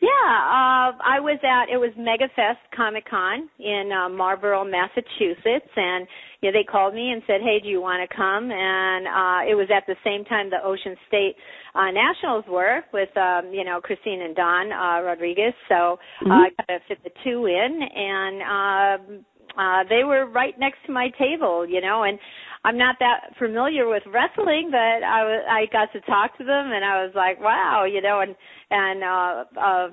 Yeah, 0.00 0.30
uh, 0.30 0.94
I 1.02 1.18
was 1.18 1.40
at 1.42 1.74
it 1.74 1.76
was 1.76 1.90
MegaFest 1.98 2.62
Comic 2.70 3.10
Con 3.10 3.50
in 3.58 3.90
uh, 3.90 4.08
Marlborough, 4.08 4.64
Massachusetts, 4.64 5.74
and 5.74 6.06
you 6.40 6.52
know, 6.52 6.56
they 6.56 6.62
called 6.62 6.94
me 6.94 7.10
and 7.10 7.20
said, 7.26 7.40
"Hey, 7.42 7.58
do 7.60 7.68
you 7.68 7.80
want 7.80 8.08
to 8.08 8.16
come?" 8.16 8.46
And 8.52 9.08
uh, 9.10 9.50
it 9.50 9.56
was 9.58 9.66
at 9.74 9.90
the 9.90 9.96
same 10.06 10.24
time 10.24 10.50
the 10.50 10.62
Ocean 10.62 10.94
State 11.08 11.34
uh, 11.74 11.90
Nationals 11.90 12.44
were 12.46 12.84
with 12.92 13.10
um, 13.16 13.50
you 13.52 13.64
know 13.64 13.80
Christine 13.80 14.22
and 14.22 14.36
Don 14.36 14.70
uh, 14.70 15.02
Rodriguez, 15.02 15.54
so 15.68 15.98
uh, 16.24 16.30
I 16.30 16.50
kind 16.54 16.78
of 16.78 16.82
fit 16.86 17.02
the 17.02 17.10
two 17.24 17.46
in, 17.46 17.82
and 17.82 18.38
um, 18.46 19.24
uh, 19.58 19.82
they 19.88 20.04
were 20.04 20.26
right 20.26 20.54
next 20.58 20.78
to 20.86 20.92
my 20.92 21.10
table, 21.18 21.66
you 21.68 21.80
know, 21.80 22.04
and 22.04 22.18
I'm 22.64 22.76
not 22.76 22.96
that 23.00 23.36
familiar 23.38 23.88
with 23.88 24.02
wrestling, 24.06 24.68
but 24.70 25.02
I 25.04 25.24
was 25.24 25.44
I 25.48 25.66
got 25.72 25.92
to 25.92 26.00
talk 26.02 26.36
to 26.38 26.44
them, 26.44 26.72
and 26.72 26.84
I 26.84 27.04
was 27.04 27.12
like, 27.14 27.40
wow, 27.40 27.84
you 27.84 28.02
know, 28.02 28.20
and 28.20 28.34
and 28.70 29.04
uh, 29.04 29.44
uh, 29.60 29.88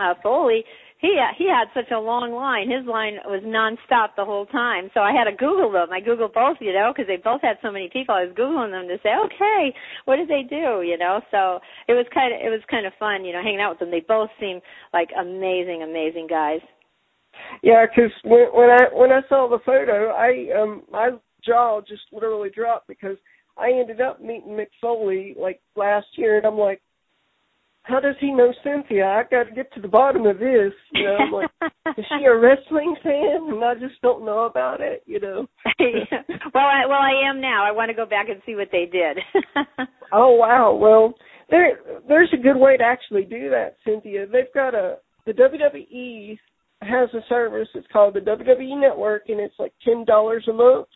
uh, 0.00 0.14
Foley, 0.22 0.64
he 1.04 1.20
he 1.36 1.46
had 1.48 1.68
such 1.74 1.90
a 1.92 2.00
long 2.00 2.32
line. 2.32 2.70
His 2.70 2.86
line 2.86 3.18
was 3.26 3.44
nonstop 3.44 4.16
the 4.16 4.24
whole 4.24 4.46
time. 4.46 4.90
So 4.94 5.00
I 5.00 5.12
had 5.12 5.24
to 5.24 5.36
Google 5.36 5.70
them. 5.70 5.92
I 5.92 6.00
Googled 6.00 6.32
both, 6.32 6.56
you 6.60 6.72
know, 6.72 6.92
because 6.94 7.06
they 7.06 7.20
both 7.20 7.42
had 7.42 7.58
so 7.62 7.70
many 7.70 7.90
people. 7.92 8.14
I 8.14 8.24
was 8.24 8.34
googling 8.34 8.72
them 8.72 8.88
to 8.88 8.96
say, 9.02 9.12
okay, 9.26 9.74
what 10.06 10.16
did 10.16 10.28
they 10.28 10.42
do, 10.48 10.80
you 10.80 10.96
know? 10.96 11.20
So 11.30 11.60
it 11.88 11.92
was 11.92 12.06
kind 12.14 12.32
of 12.32 12.40
it 12.40 12.48
was 12.48 12.62
kind 12.70 12.86
of 12.86 12.92
fun, 12.98 13.24
you 13.24 13.32
know, 13.32 13.42
hanging 13.42 13.60
out 13.60 13.76
with 13.76 13.80
them. 13.80 13.90
They 13.90 14.00
both 14.00 14.30
seem 14.40 14.60
like 14.92 15.10
amazing, 15.12 15.82
amazing 15.84 16.26
guys. 16.26 16.60
Yeah, 17.62 17.84
because 17.84 18.12
when, 18.24 18.48
when 18.54 18.70
I 18.70 18.88
when 18.92 19.12
I 19.12 19.20
saw 19.28 19.48
the 19.48 19.58
photo, 19.60 20.08
I 20.10 20.48
um 20.56 20.82
my 20.90 21.10
jaw 21.46 21.80
just 21.80 22.02
literally 22.12 22.50
dropped 22.50 22.88
because 22.88 23.16
I 23.56 23.70
ended 23.70 24.00
up 24.00 24.20
meeting 24.20 24.56
Mick 24.56 24.68
Foley 24.80 25.34
like 25.38 25.60
last 25.76 26.06
year, 26.16 26.36
and 26.38 26.46
I'm 26.46 26.58
like, 26.58 26.80
how 27.84 28.00
does 28.00 28.14
he 28.18 28.32
know 28.32 28.52
Cynthia? 28.64 29.04
I 29.04 29.22
got 29.30 29.44
to 29.44 29.54
get 29.54 29.72
to 29.74 29.80
the 29.80 29.88
bottom 29.88 30.24
of 30.26 30.38
this. 30.38 30.72
You 30.92 31.04
know, 31.04 31.16
I'm 31.16 31.32
like, 31.32 31.50
is 31.98 32.04
she 32.08 32.24
a 32.24 32.34
wrestling 32.34 32.96
fan 33.02 33.48
and 33.50 33.62
I 33.62 33.74
just 33.74 34.00
don't 34.00 34.24
know 34.24 34.46
about 34.46 34.80
it? 34.80 35.02
You 35.06 35.20
know. 35.20 35.46
well, 35.78 36.64
I 36.64 36.86
well 36.88 37.00
I 37.00 37.28
am 37.28 37.40
now. 37.40 37.62
I 37.64 37.72
want 37.72 37.90
to 37.90 37.94
go 37.94 38.06
back 38.06 38.28
and 38.30 38.40
see 38.46 38.54
what 38.54 38.68
they 38.72 38.86
did. 38.90 39.18
oh 40.12 40.32
wow. 40.32 40.74
Well, 40.74 41.14
there 41.50 41.78
there's 42.08 42.32
a 42.32 42.42
good 42.42 42.56
way 42.56 42.78
to 42.78 42.84
actually 42.84 43.24
do 43.24 43.50
that, 43.50 43.76
Cynthia. 43.84 44.26
They've 44.26 44.52
got 44.54 44.74
a 44.74 44.96
the 45.26 45.32
WWE 45.32 46.38
has 46.80 47.10
a 47.12 47.20
service. 47.28 47.68
It's 47.74 47.86
called 47.92 48.14
the 48.14 48.20
WWE 48.20 48.80
Network, 48.80 49.24
and 49.28 49.40
it's 49.40 49.54
like 49.58 49.74
ten 49.84 50.06
dollars 50.06 50.46
a 50.48 50.54
month. 50.54 50.88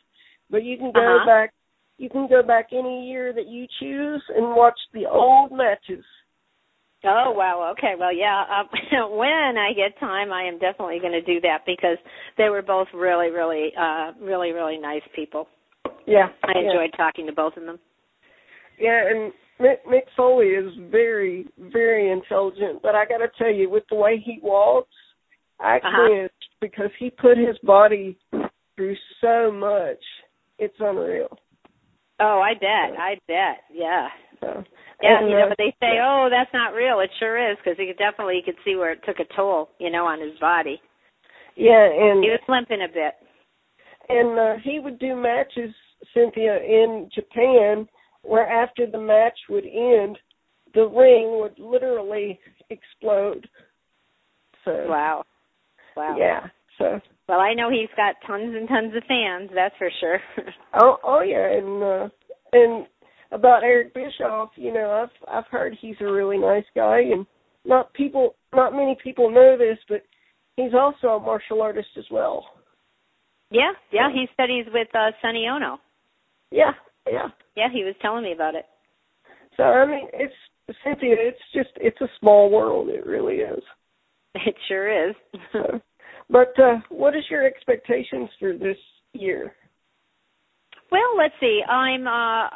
But 0.50 0.64
you 0.64 0.76
can 0.76 0.92
go 0.92 1.00
uh-huh. 1.00 1.26
back. 1.26 1.52
You 1.98 2.08
can 2.08 2.28
go 2.28 2.42
back 2.42 2.68
any 2.72 3.08
year 3.08 3.32
that 3.32 3.48
you 3.48 3.66
choose 3.80 4.22
and 4.34 4.54
watch 4.54 4.78
the 4.94 5.06
old 5.06 5.50
matches 5.50 6.04
Oh 7.04 7.30
wow, 7.30 7.72
okay. 7.78 7.94
Well, 7.98 8.12
yeah. 8.12 8.42
Um, 8.50 9.16
when 9.16 9.56
I 9.56 9.72
get 9.74 9.98
time, 10.00 10.32
I 10.32 10.42
am 10.44 10.58
definitely 10.58 10.98
going 11.00 11.12
to 11.12 11.22
do 11.22 11.40
that 11.42 11.58
because 11.64 11.96
they 12.36 12.48
were 12.48 12.62
both 12.62 12.88
really, 12.92 13.30
really, 13.30 13.70
uh 13.78 14.12
really, 14.20 14.50
really 14.50 14.78
nice 14.78 15.02
people. 15.14 15.46
Yeah, 16.06 16.28
I 16.42 16.52
yeah. 16.54 16.70
enjoyed 16.70 16.90
talking 16.96 17.26
to 17.26 17.32
both 17.32 17.56
of 17.56 17.64
them. 17.64 17.78
Yeah, 18.80 19.02
and 19.08 19.32
Mick, 19.60 19.76
Mick 19.88 20.06
Foley 20.16 20.46
is 20.48 20.72
very, 20.90 21.46
very 21.58 22.10
intelligent. 22.10 22.82
But 22.82 22.94
I 22.94 23.04
got 23.04 23.18
to 23.18 23.28
tell 23.36 23.52
you, 23.52 23.70
with 23.70 23.84
the 23.90 23.96
way 23.96 24.22
he 24.24 24.40
walks, 24.42 24.94
actually, 25.60 26.24
Uh-huh. 26.24 26.28
because 26.60 26.90
he 26.98 27.10
put 27.10 27.36
his 27.36 27.58
body 27.62 28.16
through 28.76 28.96
so 29.20 29.52
much. 29.52 30.02
It's 30.58 30.74
unreal. 30.80 31.38
Oh, 32.20 32.40
I 32.44 32.54
bet. 32.54 32.98
I 32.98 33.14
bet. 33.28 33.58
Yeah. 33.72 34.08
So, 34.40 34.64
Yeah, 35.02 35.20
and, 35.20 35.28
you 35.30 35.36
know, 35.36 35.46
but 35.48 35.58
they 35.58 35.74
say, 35.80 35.98
"Oh, 36.02 36.28
that's 36.30 36.52
not 36.52 36.74
real." 36.74 36.98
It 37.00 37.10
sure 37.20 37.38
is 37.50 37.56
because 37.58 37.78
he 37.78 37.86
could 37.86 37.98
definitely 37.98 38.36
you 38.36 38.42
could 38.44 38.60
see 38.64 38.74
where 38.76 38.92
it 38.92 39.00
took 39.06 39.20
a 39.20 39.34
toll, 39.36 39.70
you 39.78 39.90
know, 39.90 40.04
on 40.04 40.20
his 40.20 40.36
body. 40.40 40.80
Yeah, 41.54 41.84
and 41.86 42.22
He 42.22 42.30
was 42.30 42.40
limping 42.48 42.82
a 42.82 42.88
bit. 42.88 43.14
and 44.08 44.38
uh, 44.38 44.54
he 44.64 44.80
would 44.80 44.98
do 44.98 45.14
matches, 45.16 45.74
Cynthia, 46.14 46.56
in 46.58 47.08
Japan, 47.14 47.88
where 48.22 48.48
after 48.48 48.86
the 48.90 48.98
match 48.98 49.38
would 49.48 49.64
end, 49.66 50.18
the 50.74 50.86
ring 50.86 51.38
would 51.40 51.58
literally 51.58 52.38
explode. 52.70 53.48
So 54.64 54.86
Wow. 54.88 55.24
Wow. 55.96 56.16
yeah, 56.18 56.46
so 56.78 57.00
Well, 57.28 57.40
I 57.40 57.54
know 57.54 57.70
he's 57.70 57.90
got 57.96 58.14
tons 58.26 58.54
and 58.56 58.68
tons 58.68 58.94
of 58.96 59.02
fans. 59.06 59.50
That's 59.54 59.74
for 59.76 59.90
sure. 60.00 60.20
oh 60.80 60.96
oh 61.04 61.20
yeah, 61.20 61.52
and 61.52 61.82
uh, 61.82 62.08
and 62.52 62.86
about 63.32 63.62
Eric 63.62 63.92
Bischoff, 63.94 64.50
you 64.56 64.72
know, 64.72 64.90
I've 64.90 65.28
I've 65.28 65.50
heard 65.50 65.76
he's 65.80 65.96
a 66.00 66.10
really 66.10 66.38
nice 66.38 66.64
guy, 66.74 67.00
and 67.00 67.26
not 67.64 67.92
people, 67.92 68.34
not 68.54 68.72
many 68.72 68.96
people 69.02 69.30
know 69.30 69.56
this, 69.58 69.78
but 69.88 70.02
he's 70.56 70.72
also 70.72 71.08
a 71.08 71.20
martial 71.20 71.60
artist 71.60 71.88
as 71.98 72.06
well. 72.10 72.46
yeah, 73.50 73.72
yeah. 73.92 74.08
He 74.12 74.26
studies 74.32 74.64
with 74.72 74.88
uh 74.94 75.10
Sonny 75.20 75.46
Onoo. 75.46 75.76
Yeah, 76.50 76.72
yeah. 77.06 77.28
Yeah, 77.56 77.68
he 77.70 77.84
was 77.84 77.94
telling 78.00 78.24
me 78.24 78.32
about 78.32 78.54
it. 78.54 78.64
So 79.58 79.64
I 79.64 79.86
mean, 79.86 80.08
it's 80.14 80.32
Cynthia. 80.82 81.14
It's 81.18 81.38
just 81.52 81.70
it's 81.76 82.00
a 82.00 82.08
small 82.20 82.50
world. 82.50 82.88
It 82.88 83.06
really 83.06 83.36
is. 83.36 83.62
It 84.34 84.54
sure 84.68 85.10
is. 85.10 85.16
So, 85.52 85.80
but 86.30 86.58
uh, 86.58 86.76
what 86.90 87.16
is 87.16 87.24
your 87.30 87.44
expectations 87.44 88.28
for 88.38 88.52
this 88.52 88.76
year? 89.12 89.54
Well, 90.90 91.16
let's 91.16 91.34
see. 91.40 91.62
I'm 91.68 92.06
uh 92.06 92.48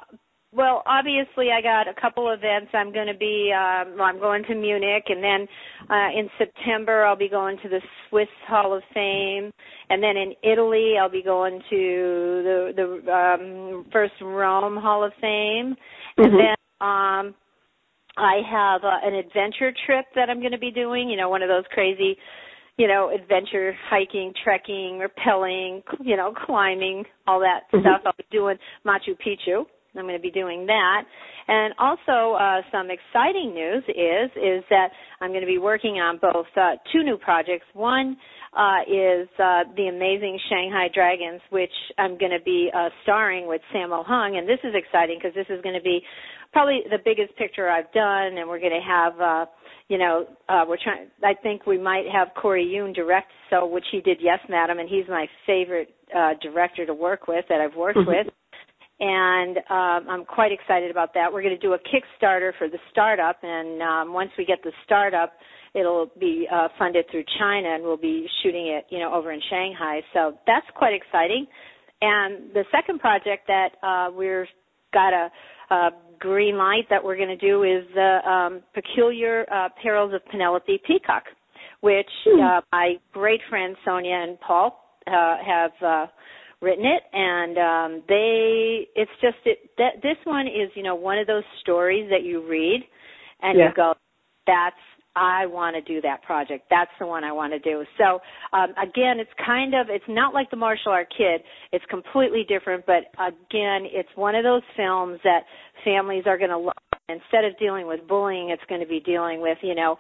well, 0.55 0.83
obviously 0.85 1.49
I 1.51 1.63
got 1.63 1.89
a 1.89 1.99
couple 1.99 2.31
events. 2.31 2.73
I'm 2.75 2.93
going 2.93 3.07
to 3.07 3.17
be 3.17 3.53
um 3.53 3.97
well, 3.97 4.07
I'm 4.07 4.19
going 4.21 4.43
to 4.45 4.55
Munich 4.55 5.05
and 5.09 5.23
then 5.23 5.49
uh 5.91 6.19
in 6.19 6.29
September 6.39 7.05
I'll 7.05 7.17
be 7.17 7.29
going 7.29 7.59
to 7.63 7.69
the 7.69 7.81
Swiss 8.09 8.29
Hall 8.47 8.75
of 8.77 8.83
Fame 8.95 9.51
and 9.91 10.03
then 10.03 10.17
in 10.17 10.35
Italy 10.43 10.95
I'll 11.01 11.11
be 11.11 11.23
going 11.23 11.61
to 11.71 12.43
the 12.45 12.73
the 12.77 13.13
um 13.13 13.87
first 13.93 14.15
Rome 14.21 14.77
Hall 14.77 15.05
of 15.05 15.13
Fame 15.21 15.77
and 16.19 16.33
Mhm. 16.33 16.39
then 16.39 16.57
um 16.81 17.35
I 18.17 18.43
have 18.51 18.85
uh, 18.85 18.99
an 19.05 19.15
adventure 19.15 19.73
trip 19.87 20.05
that 20.15 20.29
I'm 20.29 20.41
going 20.41 20.53
to 20.53 20.59
be 20.59 20.71
doing, 20.71 21.09
you 21.09 21.17
know, 21.17 21.31
one 21.31 21.41
of 21.41 21.49
those 21.49 21.65
crazy 21.71 22.19
you 22.79 22.89
know, 22.89 23.11
adventure, 23.15 23.77
hiking, 23.89 24.33
trekking, 24.43 25.01
rappelling, 25.01 25.83
you 26.01 26.17
know, 26.17 26.33
climbing, 26.33 27.05
all 27.27 27.41
that 27.41 27.71
Mhm. 27.73 27.81
stuff. 27.81 28.03
I'll 28.07 28.15
be 28.17 28.25
doing 28.31 28.59
Machu 28.85 29.17
Picchu. 29.19 29.67
I'm 29.95 30.03
going 30.05 30.17
to 30.17 30.23
be 30.23 30.31
doing 30.31 30.65
that. 30.67 31.05
And 31.49 31.75
also 31.79 32.35
uh, 32.35 32.63
some 32.71 32.91
exciting 32.91 33.53
news 33.53 33.85
is 33.89 34.31
is 34.37 34.65
that 34.71 34.91
I'm 35.21 35.31
going 35.31 35.43
to 35.43 35.47
be 35.47 35.59
working 35.59 36.01
on 36.01 36.17
both 36.17 36.47
uh, 36.57 36.77
two 36.93 37.03
new 37.03 37.19
projects. 37.19 37.67
One 37.75 38.17
uh, 38.55 38.81
is 38.87 39.29
uh, 39.39 39.65
the 39.77 39.89
amazing 39.89 40.39
Shanghai 40.49 40.89
Dragons, 40.93 41.41
which 41.51 41.73
I'm 41.99 42.17
going 42.17 42.33
to 42.33 42.43
be 42.45 42.71
uh, 42.73 42.89
starring 43.03 43.47
with 43.47 43.61
Sammo 43.75 44.05
Hung, 44.05 44.37
and 44.37 44.49
this 44.49 44.61
is 44.65 44.75
exciting 44.75 45.19
because 45.19 45.35
this 45.35 45.49
is 45.51 45.61
going 45.63 45.75
to 45.75 45.83
be 45.83 46.03
probably 46.53 46.81
the 46.91 46.99
biggest 47.05 47.37
picture 47.37 47.69
I've 47.69 47.91
done, 47.93 48.39
and 48.39 48.49
we're 48.49 48.61
going 48.61 48.73
to 48.73 48.87
have. 48.87 49.21
Uh, 49.21 49.47
you 49.89 49.99
know, 49.99 50.27
uh, 50.49 50.65
we're 50.67 50.79
trying. 50.83 51.09
I 51.23 51.35
think 51.35 51.67
we 51.67 51.77
might 51.77 52.05
have 52.11 52.29
Corey 52.41 52.65
Yuen 52.65 52.93
direct, 52.95 53.31
so 53.51 53.67
which 53.67 53.85
he 53.93 54.01
did, 54.01 54.19
yes, 54.21 54.39
madam, 54.49 54.79
and 54.79 54.89
he's 54.89 55.05
my 55.09 55.27
favorite 55.47 55.95
uh, 56.17 56.31
director 56.41 56.87
to 56.87 56.95
work 56.95 57.27
with 57.29 57.45
that 57.49 57.61
I've 57.61 57.77
worked 57.77 57.99
Mhm. 57.99 58.07
with, 58.07 58.27
and 59.01 59.59
um, 59.69 60.09
I'm 60.09 60.25
quite 60.25 60.53
excited 60.53 60.91
about 60.91 61.13
that. 61.15 61.33
We're 61.33 61.43
going 61.43 61.59
to 61.59 61.61
do 61.61 61.75
a 61.75 61.79
Kickstarter 61.79 62.55
for 62.57 62.69
the 62.69 62.79
startup, 62.91 63.43
and 63.43 63.83
um, 63.83 64.13
once 64.13 64.31
we 64.39 64.45
get 64.45 64.63
the 64.63 64.73
startup, 64.85 65.33
it'll 65.75 66.11
be 66.19 66.47
uh, 66.51 66.69
funded 66.79 67.07
through 67.11 67.25
China, 67.39 67.75
and 67.75 67.83
we'll 67.83 67.97
be 67.97 68.27
shooting 68.43 68.69
it, 68.69 68.87
you 68.91 68.99
know, 68.99 69.13
over 69.13 69.33
in 69.33 69.41
Shanghai. 69.51 70.03
So 70.13 70.39
that's 70.47 70.67
quite 70.75 70.95
exciting. 70.95 71.47
And 72.01 72.53
the 72.55 72.65
second 72.71 73.01
project 73.01 73.47
that 73.49 73.71
uh, 73.83 74.11
we're 74.13 74.47
got 74.93 75.13
a, 75.13 75.31
a 75.73 75.91
green 76.19 76.57
light 76.57 76.87
that 76.91 77.03
we're 77.03 77.17
going 77.17 77.29
to 77.29 77.37
do 77.37 77.63
is 77.65 77.85
the 77.95 78.19
um, 78.29 78.63
Peculiar 78.75 79.47
uh, 79.53 79.69
Perils 79.83 80.13
of 80.15 80.21
Penelope 80.31 80.81
Peacock, 80.87 81.25
which 81.81 82.07
uh, 82.41 82.61
my 82.73 82.95
great 83.13 83.41
friends 83.49 83.77
Sonia 83.85 84.15
and 84.15 84.39
Paul 84.41 84.79
uh, 85.07 85.37
have 85.45 85.73
uh, 85.85 86.07
written 86.61 86.85
it, 86.85 87.03
and 87.13 87.59
um, 87.59 88.03
they 88.09 88.87
it's 88.95 89.11
just 89.21 89.39
it 89.45 89.71
that 89.79 89.95
this 90.03 90.17
one 90.25 90.47
is 90.47 90.71
you 90.75 90.83
know 90.83 90.95
one 90.95 91.19
of 91.19 91.27
those 91.27 91.43
stories 91.61 92.09
that 92.11 92.23
you 92.23 92.47
read 92.49 92.81
and 93.43 93.59
Yeah. 93.59 93.69
you 93.69 93.75
go 93.75 93.95
that's 94.47 94.77
I 95.15 95.47
want 95.47 95.77
to 95.77 95.83
do 95.83 96.01
that 96.01 96.23
project. 96.23 96.65
That's 96.71 96.91
the 96.99 97.07
one 97.07 97.23
I 97.25 97.33
want 97.33 97.53
to 97.53 97.59
do. 97.59 97.85
So 97.99 98.21
um, 98.57 98.71
again, 98.83 99.21
it's 99.21 99.31
kind 99.45 99.75
of 99.75 99.89
it's 99.91 100.05
not 100.09 100.33
like 100.33 100.51
the 100.51 100.57
martial 100.57 100.93
art 100.93 101.09
kid. 101.17 101.43
It's 101.73 101.85
completely 101.91 102.45
different, 102.49 102.87
but 102.87 103.05
again, 103.19 103.87
it's 103.93 104.09
one 104.15 104.35
of 104.35 104.43
those 104.45 104.63
films 104.77 105.21
that 105.25 105.41
families 105.85 106.25
are 106.27 106.39
going 106.39 106.51
to 106.51 106.59
love. 106.59 106.73
Instead 107.09 107.45
of 107.45 107.59
dealing 107.59 107.87
with 107.87 108.07
bullying, 108.09 108.51
it's 108.51 108.63
going 108.69 108.81
to 108.81 108.87
be 108.87 109.01
dealing 109.01 109.43
with 109.43 109.59
you 109.61 109.75
know 109.75 109.97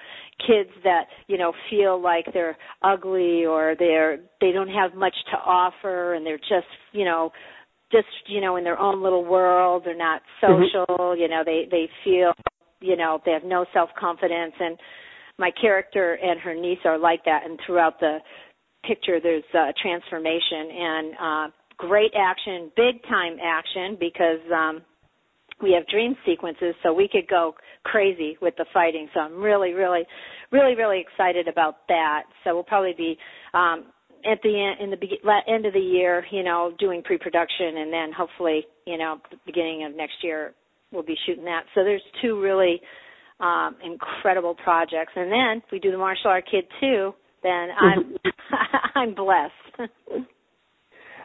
kids 0.46 0.70
that 0.84 1.06
you 1.26 1.36
know 1.36 1.52
feel 1.68 2.00
like 2.00 2.24
they're 2.32 2.56
ugly 2.82 3.44
or 3.44 3.74
they're 3.78 4.18
they 4.40 4.52
don't 4.52 4.68
have 4.68 4.94
much 4.94 5.14
to 5.30 5.36
offer 5.36 6.14
and 6.14 6.24
they're 6.24 6.38
just 6.38 6.68
you 6.92 7.04
know 7.04 7.30
just 7.90 8.06
you 8.28 8.40
know 8.40 8.56
in 8.56 8.64
their 8.64 8.78
own 8.78 9.02
little 9.02 9.24
world. 9.24 9.82
They're 9.84 9.94
not 9.96 10.22
Mhm. 10.42 10.70
social. 10.70 11.16
You 11.16 11.28
know 11.28 11.42
they 11.44 11.66
they 11.70 11.90
feel 12.02 12.32
you 12.82 12.96
know 12.96 13.20
they 13.24 13.32
have 13.32 13.44
no 13.44 13.64
self 13.72 13.90
confidence 13.98 14.54
and 14.60 14.76
my 15.38 15.50
character 15.60 16.14
and 16.22 16.38
her 16.40 16.54
niece 16.54 16.78
are 16.84 16.98
like 16.98 17.24
that. 17.24 17.42
And 17.44 17.58
throughout 17.66 17.98
the 18.00 18.18
picture 18.86 19.20
there's 19.20 19.44
uh, 19.54 19.72
transformation 19.80 20.70
and 20.72 21.14
uh 21.20 21.54
great 21.78 22.12
action 22.16 22.70
big 22.76 23.02
time 23.08 23.36
action 23.42 23.96
because 23.98 24.40
um 24.52 24.82
we 25.62 25.72
have 25.72 25.86
dream 25.86 26.16
sequences 26.26 26.74
so 26.82 26.92
we 26.92 27.08
could 27.10 27.28
go 27.28 27.54
crazy 27.84 28.36
with 28.42 28.54
the 28.56 28.66
fighting. 28.74 29.08
So 29.14 29.20
i'm 29.20 29.40
really 29.40 29.72
really 29.72 30.02
really 30.50 30.74
really 30.74 31.00
excited 31.00 31.48
about 31.48 31.86
that. 31.88 32.24
So 32.44 32.54
we'll 32.54 32.64
probably 32.64 32.94
be 32.96 33.16
um 33.54 33.84
at 34.24 34.40
the 34.42 34.54
end 34.54 34.80
in 34.80 34.90
the 34.90 34.96
be- 34.96 35.20
end 35.48 35.66
of 35.66 35.72
the 35.72 35.80
year 35.80 36.24
you 36.30 36.42
know 36.42 36.72
doing 36.78 37.02
pre-production 37.02 37.78
and 37.78 37.92
then 37.92 38.12
hopefully 38.12 38.64
you 38.86 38.98
know 38.98 39.18
beginning 39.46 39.84
of 39.84 39.96
next 39.96 40.14
year 40.22 40.54
we'll 40.92 41.02
be 41.02 41.16
shooting 41.26 41.44
that 41.44 41.62
so 41.74 41.84
there's 41.84 42.02
two 42.20 42.40
really 42.40 42.80
um 43.40 43.76
incredible 43.84 44.54
projects 44.62 45.12
and 45.16 45.30
then 45.30 45.62
if 45.64 45.72
we 45.72 45.78
do 45.78 45.90
the 45.90 45.98
martial 45.98 46.30
art 46.30 46.44
kid 46.50 46.64
too 46.80 47.12
then 47.42 47.68
i'm 47.80 48.16
i'm 48.94 49.14
blessed 49.14 49.90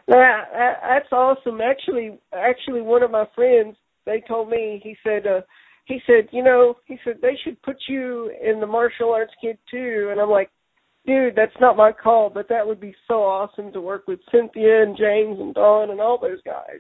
that 0.08 0.78
that's 0.88 1.12
awesome. 1.12 1.60
Actually, 1.62 2.18
actually, 2.34 2.82
one 2.82 3.04
of 3.04 3.12
my 3.12 3.26
friends 3.36 3.76
they 4.06 4.24
told 4.26 4.50
me 4.50 4.80
he 4.82 4.96
said 5.04 5.28
uh, 5.28 5.42
he 5.86 6.00
said 6.08 6.30
you 6.32 6.44
know 6.44 6.76
he 6.86 6.98
said 7.04 7.16
they 7.22 7.38
should 7.44 7.62
put 7.62 7.76
you 7.90 8.32
in 8.42 8.60
the 8.60 8.66
martial 8.68 9.12
arts 9.12 9.34
kid 9.42 9.58
too, 9.70 10.08
and 10.12 10.20
I'm 10.22 10.30
like, 10.30 10.50
dude, 11.06 11.36
that's 11.36 11.52
not 11.60 11.76
my 11.76 11.92
call, 11.92 12.30
but 12.30 12.48
that 12.50 12.66
would 12.66 12.80
be 12.80 12.96
so 13.08 13.16
awesome 13.16 13.74
to 13.74 13.82
work 13.82 14.08
with 14.08 14.20
Cynthia 14.32 14.84
and 14.84 14.98
James 14.98 15.40
and 15.40 15.54
Don 15.54 15.90
and 15.90 16.00
all 16.00 16.18
those 16.22 16.42
guys. 16.46 16.80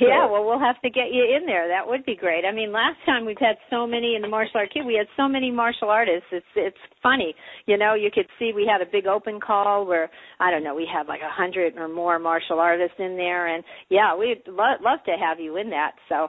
Yeah, 0.00 0.30
well, 0.30 0.44
we'll 0.44 0.60
have 0.60 0.80
to 0.82 0.90
get 0.90 1.12
you 1.12 1.24
in 1.24 1.46
there. 1.46 1.66
That 1.68 1.88
would 1.88 2.04
be 2.04 2.14
great. 2.14 2.44
I 2.44 2.52
mean, 2.52 2.70
last 2.72 2.98
time 3.06 3.24
we've 3.24 3.40
had 3.40 3.56
so 3.70 3.86
many 3.86 4.14
in 4.14 4.22
the 4.22 4.28
martial 4.28 4.58
art 4.60 4.70
kid. 4.72 4.84
We 4.86 4.94
had 4.94 5.06
so 5.16 5.26
many 5.28 5.50
martial 5.50 5.88
artists. 5.90 6.26
It's 6.30 6.46
it's 6.54 6.76
funny, 7.02 7.34
you 7.66 7.76
know. 7.76 7.94
You 7.94 8.10
could 8.12 8.26
see 8.38 8.52
we 8.54 8.70
had 8.70 8.86
a 8.86 8.90
big 8.90 9.06
open 9.06 9.40
call 9.40 9.86
where 9.86 10.10
I 10.38 10.50
don't 10.50 10.62
know, 10.64 10.74
we 10.74 10.86
had 10.92 11.06
like 11.08 11.20
a 11.22 11.32
hundred 11.32 11.76
or 11.76 11.88
more 11.88 12.18
martial 12.18 12.60
artists 12.60 12.96
in 12.98 13.16
there, 13.16 13.46
and 13.54 13.64
yeah, 13.88 14.14
we'd 14.16 14.42
lo- 14.46 14.78
love 14.82 15.00
to 15.06 15.12
have 15.12 15.40
you 15.40 15.56
in 15.56 15.70
that. 15.70 15.92
So, 16.08 16.28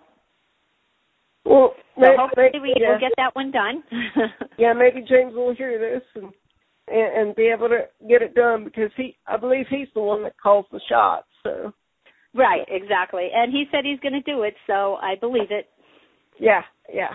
Well, 1.46 1.74
so 1.96 2.02
may- 2.02 2.16
hopefully 2.18 2.50
we 2.62 2.76
yeah. 2.80 2.94
will 2.94 3.00
get 3.00 3.12
that 3.18 3.36
one 3.36 3.52
done. 3.52 3.84
yeah, 4.58 4.74
maybe 4.74 5.06
James 5.08 5.34
will 5.36 5.54
hear 5.56 5.78
this 5.80 6.04
and, 6.16 6.32
and 6.88 7.28
and 7.28 7.36
be 7.36 7.48
able 7.48 7.70
to 7.70 7.82
get 8.08 8.22
it 8.22 8.34
done 8.36 8.64
because 8.64 8.92
he, 8.98 9.18
I 9.28 9.38
believe 9.38 9.66
he's 9.70 9.88
the 9.94 10.02
one 10.02 10.24
that 10.24 10.34
calls 10.42 10.66
the 10.72 10.80
shots. 10.90 11.28
So 11.44 11.74
right, 12.36 12.66
exactly. 12.68 13.30
And 13.34 13.52
he 13.52 13.66
said 13.72 13.82
he's 13.84 14.00
going 14.00 14.14
to 14.14 14.22
do 14.22 14.44
it, 14.44 14.56
so 14.68 14.96
I 14.96 15.16
believe 15.20 15.52
it. 15.52 15.68
yeah, 16.40 16.62
yeah. 16.92 17.14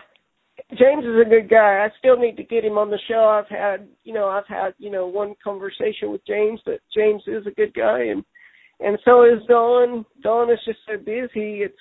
James 0.70 1.04
is 1.04 1.20
a 1.20 1.28
good 1.28 1.50
guy. 1.50 1.84
I 1.84 1.88
still 1.98 2.16
need 2.16 2.36
to 2.38 2.42
get 2.42 2.64
him 2.64 2.78
on 2.78 2.90
the 2.90 2.98
show. 3.08 3.24
I've 3.28 3.48
had, 3.48 3.86
you 4.04 4.14
know, 4.14 4.26
I've 4.26 4.46
had, 4.48 4.72
you 4.78 4.90
know, 4.90 5.06
one 5.06 5.34
conversation 5.42 6.10
with 6.10 6.26
James, 6.26 6.60
but 6.64 6.80
James 6.94 7.22
is 7.26 7.46
a 7.46 7.50
good 7.50 7.74
guy, 7.74 8.04
and 8.04 8.24
and 8.80 8.98
so 9.04 9.24
is 9.24 9.42
Don. 9.48 10.04
Don 10.22 10.50
is 10.50 10.58
just 10.64 10.78
so 10.86 10.96
busy. 10.96 11.62
It's 11.62 11.74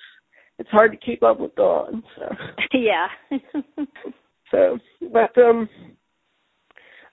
it's 0.58 0.68
hard 0.70 0.92
to 0.92 0.98
keep 0.98 1.22
up 1.22 1.40
with 1.40 1.54
Don. 1.54 2.02
So 2.16 2.28
yeah. 2.74 3.06
so, 4.50 4.78
but 5.12 5.36
um, 5.38 5.68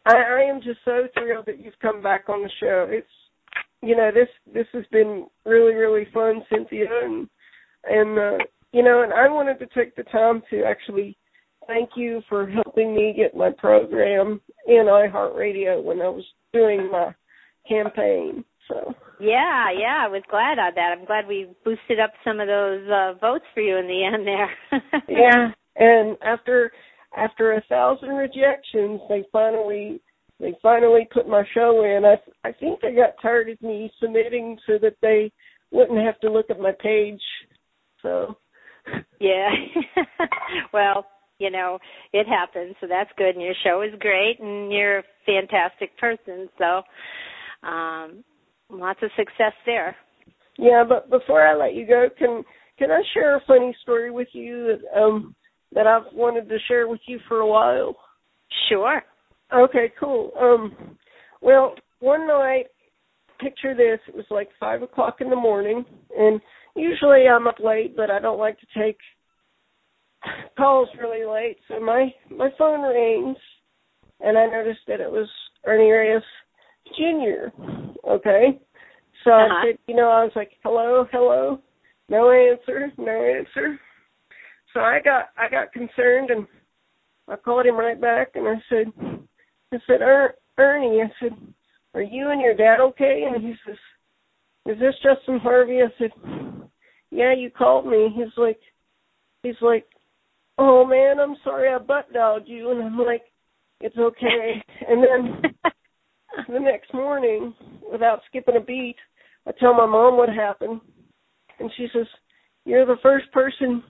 I, 0.05 0.15
I 0.15 0.41
am 0.49 0.61
just 0.61 0.79
so 0.85 1.07
thrilled 1.13 1.45
that 1.45 1.59
you've 1.59 1.79
come 1.81 2.01
back 2.01 2.25
on 2.27 2.43
the 2.43 2.49
show. 2.59 2.87
It's 2.89 3.07
you 3.83 3.95
know 3.95 4.11
this 4.13 4.29
this 4.53 4.67
has 4.73 4.85
been 4.91 5.27
really 5.45 5.73
really 5.73 6.07
fun, 6.13 6.43
Cynthia, 6.49 6.87
and 7.03 7.27
and 7.85 8.17
uh, 8.17 8.43
you 8.71 8.83
know, 8.83 9.03
and 9.03 9.13
I 9.13 9.29
wanted 9.29 9.59
to 9.59 9.67
take 9.67 9.95
the 9.95 10.03
time 10.03 10.41
to 10.49 10.63
actually 10.63 11.17
thank 11.67 11.91
you 11.95 12.21
for 12.27 12.49
helping 12.49 12.95
me 12.95 13.13
get 13.15 13.35
my 13.35 13.51
program 13.57 14.41
in 14.67 14.85
iHeartRadio 14.87 15.81
when 15.83 16.01
I 16.01 16.09
was 16.09 16.25
doing 16.51 16.89
my 16.91 17.13
campaign. 17.67 18.43
So 18.67 18.93
Yeah, 19.19 19.67
yeah, 19.77 20.05
I 20.05 20.07
was 20.07 20.23
glad 20.29 20.53
of 20.53 20.75
that. 20.75 20.95
I'm 20.97 21.05
glad 21.05 21.27
we 21.27 21.49
boosted 21.65 21.99
up 21.99 22.11
some 22.23 22.39
of 22.39 22.47
those 22.47 22.87
uh 22.89 23.13
votes 23.19 23.45
for 23.53 23.61
you 23.61 23.77
in 23.77 23.87
the 23.87 24.05
end 24.05 24.27
there. 24.27 24.81
yeah, 25.09 25.51
and 25.75 26.17
after 26.23 26.71
after 27.15 27.53
a 27.53 27.63
thousand 27.69 28.09
rejections, 28.09 29.01
they 29.09 29.23
finally 29.31 30.01
they 30.43 30.53
finally 30.61 31.07
put 31.11 31.27
my 31.27 31.43
show 31.53 31.83
in. 31.85 32.03
I 32.03 32.15
I 32.47 32.51
think 32.51 32.81
they 32.81 32.93
got 32.93 33.21
tired 33.21 33.49
of 33.49 33.61
me 33.61 33.89
submitting 34.01 34.59
so 34.67 34.73
that 34.81 34.97
they 35.01 35.31
wouldn't 35.71 36.05
have 36.05 36.19
to 36.19 36.31
look 36.31 36.49
at 36.49 36.59
my 36.59 36.73
page. 36.81 37.21
So 38.01 38.35
yeah. 39.19 39.49
well, 40.73 41.05
you 41.39 41.49
know, 41.49 41.79
it 42.11 42.27
happens, 42.27 42.75
so 42.81 42.87
that's 42.87 43.09
good. 43.17 43.35
And 43.35 43.41
your 43.41 43.55
show 43.63 43.81
is 43.81 43.97
great, 43.99 44.39
and 44.39 44.71
you're 44.71 44.99
a 44.99 45.03
fantastic 45.25 45.97
person. 45.97 46.49
So, 46.57 46.81
um, 47.67 48.23
lots 48.69 48.99
of 49.01 49.09
success 49.15 49.53
there. 49.65 49.95
yeah, 50.57 50.83
but 50.87 51.09
before 51.09 51.41
I 51.41 51.55
let 51.55 51.73
you 51.73 51.87
go, 51.87 52.09
can 52.19 52.43
can 52.77 52.91
I 52.91 53.01
share 53.13 53.37
a 53.37 53.41
funny 53.47 53.73
story 53.81 54.11
with 54.11 54.27
you 54.33 54.77
that 54.77 54.99
um 55.01 55.35
that 55.71 55.87
I've 55.87 56.13
wanted 56.13 56.49
to 56.49 56.57
share 56.67 56.87
with 56.89 57.01
you 57.07 57.19
for 57.29 57.39
a 57.39 57.47
while? 57.47 57.95
Sure. 58.69 59.01
Okay, 59.53 59.91
cool. 59.99 60.31
Um, 60.39 60.97
well, 61.41 61.75
one 61.99 62.27
night, 62.27 62.65
picture 63.39 63.75
this: 63.75 63.99
it 64.07 64.15
was 64.15 64.25
like 64.29 64.49
five 64.59 64.81
o'clock 64.81 65.17
in 65.21 65.29
the 65.29 65.35
morning, 65.35 65.85
and 66.17 66.41
usually 66.75 67.27
I'm 67.27 67.47
up 67.47 67.59
late, 67.63 67.95
but 67.95 68.09
I 68.09 68.19
don't 68.19 68.39
like 68.39 68.57
to 68.59 68.67
take 68.79 68.97
calls 70.57 70.89
really 70.99 71.25
late. 71.25 71.57
So 71.67 71.79
my 71.79 72.11
my 72.29 72.49
phone 72.57 72.81
rings, 72.81 73.37
and 74.21 74.37
I 74.37 74.45
noticed 74.45 74.81
that 74.87 75.01
it 75.01 75.11
was 75.11 75.29
Ernie 75.65 75.91
Reyes 75.91 76.21
Jr. 76.97 77.49
Okay, 78.07 78.59
so 79.23 79.31
Uh-huh. 79.31 79.53
I 79.53 79.65
said, 79.65 79.79
you 79.87 79.95
know, 79.95 80.09
I 80.09 80.23
was 80.23 80.33
like, 80.35 80.51
hello, 80.63 81.07
hello, 81.11 81.59
no 82.09 82.31
answer, 82.31 82.91
no 82.97 83.23
answer. 83.23 83.79
So 84.73 84.79
I 84.79 84.99
got 85.03 85.29
I 85.37 85.49
got 85.49 85.71
concerned 85.71 86.31
and 86.31 86.47
I 87.27 87.35
called 87.35 87.65
him 87.65 87.77
right 87.77 87.99
back 87.99 88.29
and 88.35 88.47
I 88.47 88.55
said, 88.69 88.87
I 89.73 89.77
said, 89.87 90.01
er, 90.01 90.35
Ernie, 90.57 91.01
I 91.01 91.11
said, 91.19 91.37
are 91.93 92.01
you 92.01 92.29
and 92.29 92.41
your 92.41 92.55
dad 92.55 92.79
okay? 92.79 93.25
And 93.27 93.43
he 93.43 93.53
says, 93.65 93.77
is 94.65 94.79
this 94.79 94.95
Justin 95.03 95.39
Harvey? 95.39 95.79
I 95.81 95.87
said, 95.97 96.11
yeah, 97.11 97.33
you 97.35 97.49
called 97.49 97.85
me. 97.85 98.09
He's 98.15 98.33
like, 98.37 98.59
he's 99.41 99.61
like, 99.61 99.85
oh 100.57 100.85
man, 100.85 101.19
I'm 101.19 101.35
sorry 101.43 101.69
I 101.69 101.77
butt 101.77 102.13
dialed 102.13 102.47
you. 102.47 102.71
And 102.71 102.83
I'm 102.83 102.97
like, 102.97 103.23
it's 103.81 103.97
okay. 103.97 104.63
And 104.87 105.03
then 105.03 105.53
the 106.49 106.59
next 106.59 106.93
morning, 106.93 107.53
without 107.91 108.21
skipping 108.27 108.57
a 108.57 108.61
beat, 108.61 108.95
I 109.47 109.51
tell 109.59 109.73
my 109.73 109.85
mom 109.85 110.17
what 110.17 110.29
happened. 110.29 110.81
And 111.59 111.71
she 111.77 111.87
says, 111.93 112.07
you're 112.65 112.85
the 112.85 112.97
first 113.03 113.31
person 113.31 113.83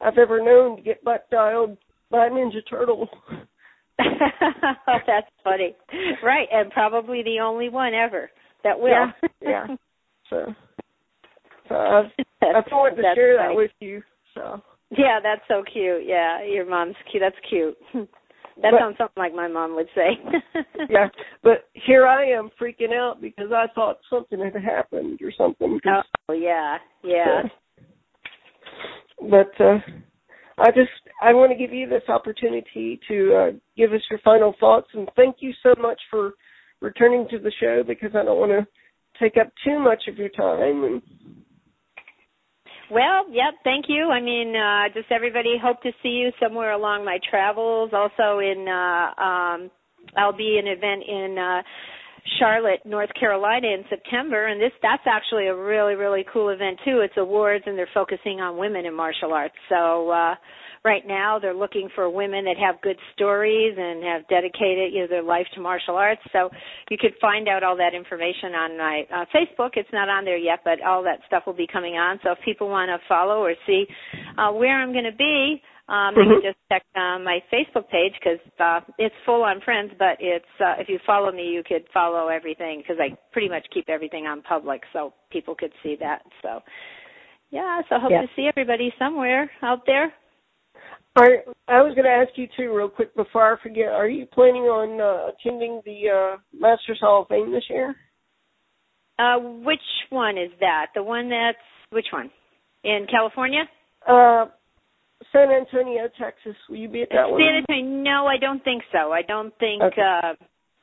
I've 0.00 0.18
ever 0.18 0.42
known 0.42 0.76
to 0.76 0.82
get 0.82 1.04
butt 1.04 1.28
dialed 1.30 1.76
by 2.10 2.26
a 2.26 2.30
Ninja 2.30 2.60
Turtle. 2.68 3.08
That's 5.06 5.26
funny. 5.44 5.74
Right, 6.22 6.48
and 6.52 6.70
probably 6.70 7.22
the 7.22 7.40
only 7.42 7.68
one 7.68 7.94
ever 7.94 8.30
that 8.64 8.78
will. 8.78 8.88
Yeah, 8.90 9.10
yeah. 9.42 9.66
So, 10.30 10.46
so 11.68 11.74
I, 11.74 11.98
I 12.42 12.52
That's- 12.52 12.64
wanted 12.70 12.96
to 12.96 13.02
share 13.14 13.36
funny. 13.38 13.48
that 13.48 13.56
with 13.56 13.70
you. 13.80 14.02
So, 14.34 14.60
Yeah, 14.90 15.18
that's 15.22 15.42
so 15.48 15.62
cute. 15.72 16.02
Yeah, 16.06 16.44
your 16.44 16.66
mom's 16.68 16.94
cute. 17.10 17.22
That's 17.24 17.36
cute. 17.48 17.76
That 18.62 18.70
But- 18.72 18.80
sounds 18.80 18.96
something 18.96 19.22
like 19.22 19.34
my 19.34 19.48
mom 19.48 19.74
would 19.76 19.88
say. 19.94 20.16
yeah. 20.88 21.08
But 21.42 21.68
here 21.74 22.06
I 22.06 22.24
am 22.30 22.48
freaking 22.58 22.90
out 22.90 23.20
because 23.20 23.52
I 23.54 23.66
thought 23.74 23.98
something 24.08 24.40
had 24.40 24.56
happened 24.62 25.20
or 25.22 25.30
something. 25.36 25.78
Oh 26.30 26.32
yeah, 26.32 26.78
yeah. 27.04 27.42
But 29.20 29.52
uh, 29.62 29.78
I 30.58 30.70
just 30.70 30.90
I 31.20 31.34
want 31.34 31.52
to 31.52 31.58
give 31.58 31.74
you 31.74 31.88
this 31.88 32.08
opportunity 32.08 32.98
to 33.08 33.34
uh, 33.34 33.50
give 33.76 33.92
us 33.92 34.00
your 34.10 34.20
final 34.20 34.54
thoughts 34.58 34.88
and 34.94 35.08
thank 35.14 35.36
you 35.40 35.52
so 35.62 35.74
much 35.80 36.00
for 36.10 36.32
returning 36.80 37.26
to 37.30 37.38
the 37.38 37.52
show 37.60 37.82
because 37.86 38.10
I 38.14 38.24
don't 38.24 38.38
want 38.38 38.52
to 38.52 38.66
take 39.20 39.36
up 39.38 39.52
too 39.64 39.78
much 39.78 40.04
of 40.08 40.16
your 40.16 40.30
time 40.30 40.84
and 40.84 41.02
Well, 42.90 43.26
yep, 43.30 43.54
thank 43.64 43.86
you. 43.88 44.08
I 44.10 44.20
mean, 44.20 44.54
uh 44.56 44.88
just 44.94 45.12
everybody 45.12 45.56
hope 45.62 45.82
to 45.82 45.92
see 46.02 46.08
you 46.10 46.30
somewhere 46.42 46.72
along 46.72 47.04
my 47.04 47.18
travels. 47.30 47.90
Also 47.92 48.38
in 48.38 48.66
uh 48.66 49.22
um 49.22 49.70
I'll 50.16 50.36
be 50.36 50.58
an 50.58 50.68
event 50.68 51.02
in 51.06 51.36
uh 51.38 51.62
Charlotte, 52.38 52.80
North 52.84 53.10
Carolina 53.18 53.68
in 53.68 53.84
September 53.88 54.46
and 54.46 54.60
this 54.60 54.72
that's 54.82 55.06
actually 55.06 55.46
a 55.46 55.54
really 55.54 55.94
really 55.94 56.24
cool 56.32 56.48
event 56.50 56.78
too. 56.84 57.00
It's 57.00 57.16
awards 57.16 57.64
and 57.66 57.78
they're 57.78 57.88
focusing 57.94 58.40
on 58.40 58.56
women 58.56 58.86
in 58.86 58.94
martial 58.94 59.32
arts. 59.32 59.54
So 59.68 60.10
uh 60.10 60.34
right 60.86 61.02
now 61.04 61.38
they're 61.40 61.54
looking 61.54 61.88
for 61.94 62.08
women 62.08 62.44
that 62.44 62.56
have 62.56 62.80
good 62.80 62.96
stories 63.12 63.74
and 63.76 64.04
have 64.04 64.26
dedicated 64.28 64.92
you 64.92 65.00
know 65.00 65.08
their 65.08 65.22
life 65.22 65.46
to 65.54 65.60
martial 65.60 65.96
arts. 65.96 66.22
So 66.32 66.48
you 66.90 66.96
could 66.96 67.14
find 67.20 67.48
out 67.48 67.64
all 67.64 67.76
that 67.76 67.92
information 67.92 68.54
on 68.54 68.78
my 68.78 69.02
uh, 69.12 69.24
Facebook. 69.34 69.70
It's 69.74 69.88
not 69.92 70.08
on 70.08 70.24
there 70.24 70.38
yet, 70.38 70.60
but 70.64 70.80
all 70.82 71.02
that 71.02 71.18
stuff 71.26 71.42
will 71.44 71.58
be 71.58 71.66
coming 71.66 71.94
on. 71.94 72.20
So 72.22 72.32
if 72.32 72.38
people 72.44 72.68
want 72.68 72.88
to 72.88 72.98
follow 73.08 73.42
or 73.42 73.54
see 73.66 73.86
uh, 74.38 74.52
where 74.52 74.80
I'm 74.80 74.92
going 74.92 75.10
to 75.10 75.16
be, 75.16 75.60
um, 75.88 76.14
they 76.14 76.22
can 76.22 76.42
just 76.42 76.58
check 76.70 76.82
uh, 76.96 77.18
my 77.18 77.38
Facebook 77.52 77.88
page 77.88 78.12
because 78.18 78.40
uh, 78.58 78.80
it's 78.98 79.14
full 79.24 79.42
on 79.42 79.60
friends. 79.64 79.92
But 79.98 80.16
it's 80.18 80.44
uh, 80.60 80.74
if 80.78 80.88
you 80.88 80.98
follow 81.06 81.30
me, 81.30 81.44
you 81.44 81.62
could 81.66 81.84
follow 81.94 82.28
everything 82.28 82.82
because 82.82 82.96
I 83.00 83.16
pretty 83.32 83.48
much 83.48 83.66
keep 83.72 83.88
everything 83.88 84.26
on 84.26 84.42
public, 84.42 84.82
so 84.92 85.14
people 85.30 85.54
could 85.54 85.72
see 85.82 85.96
that. 86.00 86.22
So 86.42 86.60
yeah, 87.50 87.80
so 87.88 87.98
hope 88.00 88.10
Yeah. 88.10 88.22
to 88.22 88.28
see 88.34 88.48
everybody 88.48 88.92
somewhere 88.98 89.50
out 89.62 89.86
there. 89.86 90.12
Are, 91.16 91.30
I 91.66 91.80
was 91.80 91.94
going 91.94 92.04
to 92.04 92.10
ask 92.10 92.36
you 92.36 92.46
too, 92.56 92.76
real 92.76 92.90
quick, 92.90 93.14
before 93.16 93.54
I 93.54 93.62
forget. 93.62 93.88
Are 93.88 94.08
you 94.08 94.26
planning 94.26 94.64
on 94.64 95.00
uh, 95.00 95.30
attending 95.32 95.80
the 95.86 96.10
uh, 96.10 96.36
Masters 96.52 96.98
Hall 97.00 97.22
of 97.22 97.28
Fame 97.28 97.50
this 97.50 97.64
year? 97.70 97.96
Uh, 99.18 99.38
which 99.38 99.78
one 100.10 100.36
is 100.36 100.50
that? 100.60 100.88
The 100.94 101.02
one 101.02 101.30
that's 101.30 101.56
which 101.90 102.06
one? 102.12 102.30
In 102.84 103.06
California? 103.10 103.62
Uh, 104.06 104.46
San 105.32 105.50
Antonio, 105.50 106.08
Texas. 106.20 106.54
Will 106.68 106.76
you 106.76 106.88
be 106.88 107.02
at 107.02 107.08
that 107.10 107.30
one? 107.30 107.40
San 107.40 107.62
Antonio? 107.62 108.02
No, 108.02 108.26
I 108.26 108.36
don't 108.38 108.62
think 108.64 108.82
so. 108.92 109.12
I 109.12 109.22
don't 109.22 109.52
think. 109.58 109.82
Okay. 109.82 110.02
uh 110.02 110.34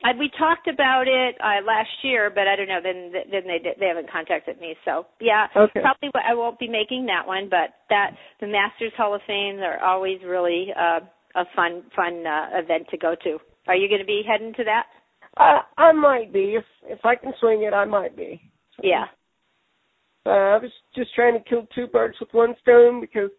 I, 0.04 0.12
we 0.18 0.28
talked 0.38 0.68
about 0.68 1.08
it 1.08 1.34
uh, 1.40 1.64
last 1.64 1.88
year, 2.02 2.28
but 2.28 2.46
I 2.46 2.56
don't 2.56 2.68
know. 2.68 2.80
Then 2.82 3.10
then 3.30 3.42
they 3.46 3.58
they 3.80 3.86
haven't 3.86 4.10
contacted 4.10 4.60
me. 4.60 4.76
So 4.84 5.06
yeah, 5.20 5.46
Okay. 5.56 5.80
probably 5.80 6.10
I 6.14 6.34
won't 6.34 6.58
be 6.58 6.68
making 6.68 7.06
that 7.06 7.26
one. 7.26 7.48
But 7.48 7.72
that 7.88 8.10
the 8.40 8.46
Masters 8.46 8.92
Hall 8.98 9.14
of 9.14 9.22
Fame 9.26 9.60
are 9.60 9.82
always 9.82 10.18
really 10.26 10.68
uh, 10.76 11.00
a 11.36 11.44
fun 11.56 11.84
fun 11.96 12.26
uh, 12.26 12.58
event 12.58 12.88
to 12.90 12.98
go 12.98 13.14
to. 13.24 13.38
Are 13.66 13.76
you 13.76 13.88
going 13.88 14.00
to 14.00 14.06
be 14.06 14.22
heading 14.28 14.52
to 14.54 14.64
that? 14.64 14.86
I, 15.38 15.60
I 15.78 15.92
might 15.92 16.32
be 16.32 16.56
if 16.58 16.64
if 16.84 16.98
I 17.04 17.16
can 17.16 17.32
swing 17.40 17.62
it. 17.62 17.72
I 17.72 17.86
might 17.86 18.14
be. 18.16 18.42
Yeah. 18.82 19.06
Uh, 20.26 20.30
I 20.30 20.58
was 20.58 20.70
just 20.94 21.14
trying 21.14 21.34
to 21.34 21.48
kill 21.48 21.66
two 21.74 21.86
birds 21.86 22.16
with 22.20 22.32
one 22.32 22.54
stone 22.62 23.00
because 23.00 23.30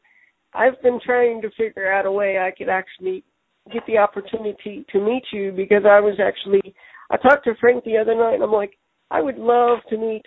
I've 0.56 0.82
been 0.82 1.00
trying 1.06 1.42
to 1.42 1.50
figure 1.58 1.92
out 1.92 2.06
a 2.06 2.12
way 2.12 2.38
I 2.38 2.52
could 2.56 2.70
actually 2.70 3.24
get 3.74 3.86
the 3.88 3.98
opportunity 3.98 4.86
to 4.92 5.00
meet 5.00 5.24
you 5.34 5.52
because 5.52 5.84
I 5.90 6.00
was 6.00 6.20
actually 6.20 6.74
I 7.12 7.18
talked 7.18 7.46
to 7.46 7.54
Frank 7.60 7.84
the 7.84 7.98
other 7.98 8.16
night 8.16 8.36
and 8.36 8.44
I'm 8.44 8.52
like, 8.52 8.78
I 9.12 9.22
would 9.22 9.38
love 9.38 9.80
to 9.90 9.98
meet, 9.98 10.24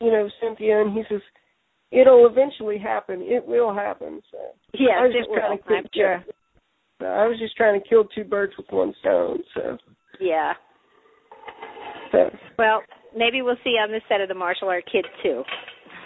you 0.00 0.10
know, 0.10 0.28
Cynthia 0.40 0.80
and 0.80 0.92
he 0.92 1.02
says, 1.08 1.20
It'll 1.92 2.28
eventually 2.30 2.78
happen. 2.78 3.20
It 3.20 3.44
will 3.44 3.74
happen. 3.74 4.20
So 4.30 4.38
yes, 4.74 4.90
I 4.96 5.02
was 5.02 5.12
just 5.12 5.28
trying 5.34 5.58
to 5.58 5.64
kill, 5.64 5.82
yeah. 5.94 6.20
So 7.00 7.06
I 7.06 7.26
was 7.26 7.38
just 7.40 7.56
trying 7.56 7.80
to 7.80 7.88
kill 7.88 8.04
two 8.04 8.22
birds 8.22 8.52
with 8.56 8.66
one 8.70 8.94
stone, 9.00 9.38
so 9.54 9.78
Yeah. 10.20 10.52
so 12.12 12.30
Well, 12.58 12.82
maybe 13.16 13.42
we'll 13.42 13.56
see 13.64 13.70
on 13.70 13.90
this 13.90 14.02
set 14.08 14.20
of 14.20 14.28
the 14.28 14.34
martial 14.34 14.68
art 14.68 14.84
kids 14.90 15.08
too. 15.22 15.42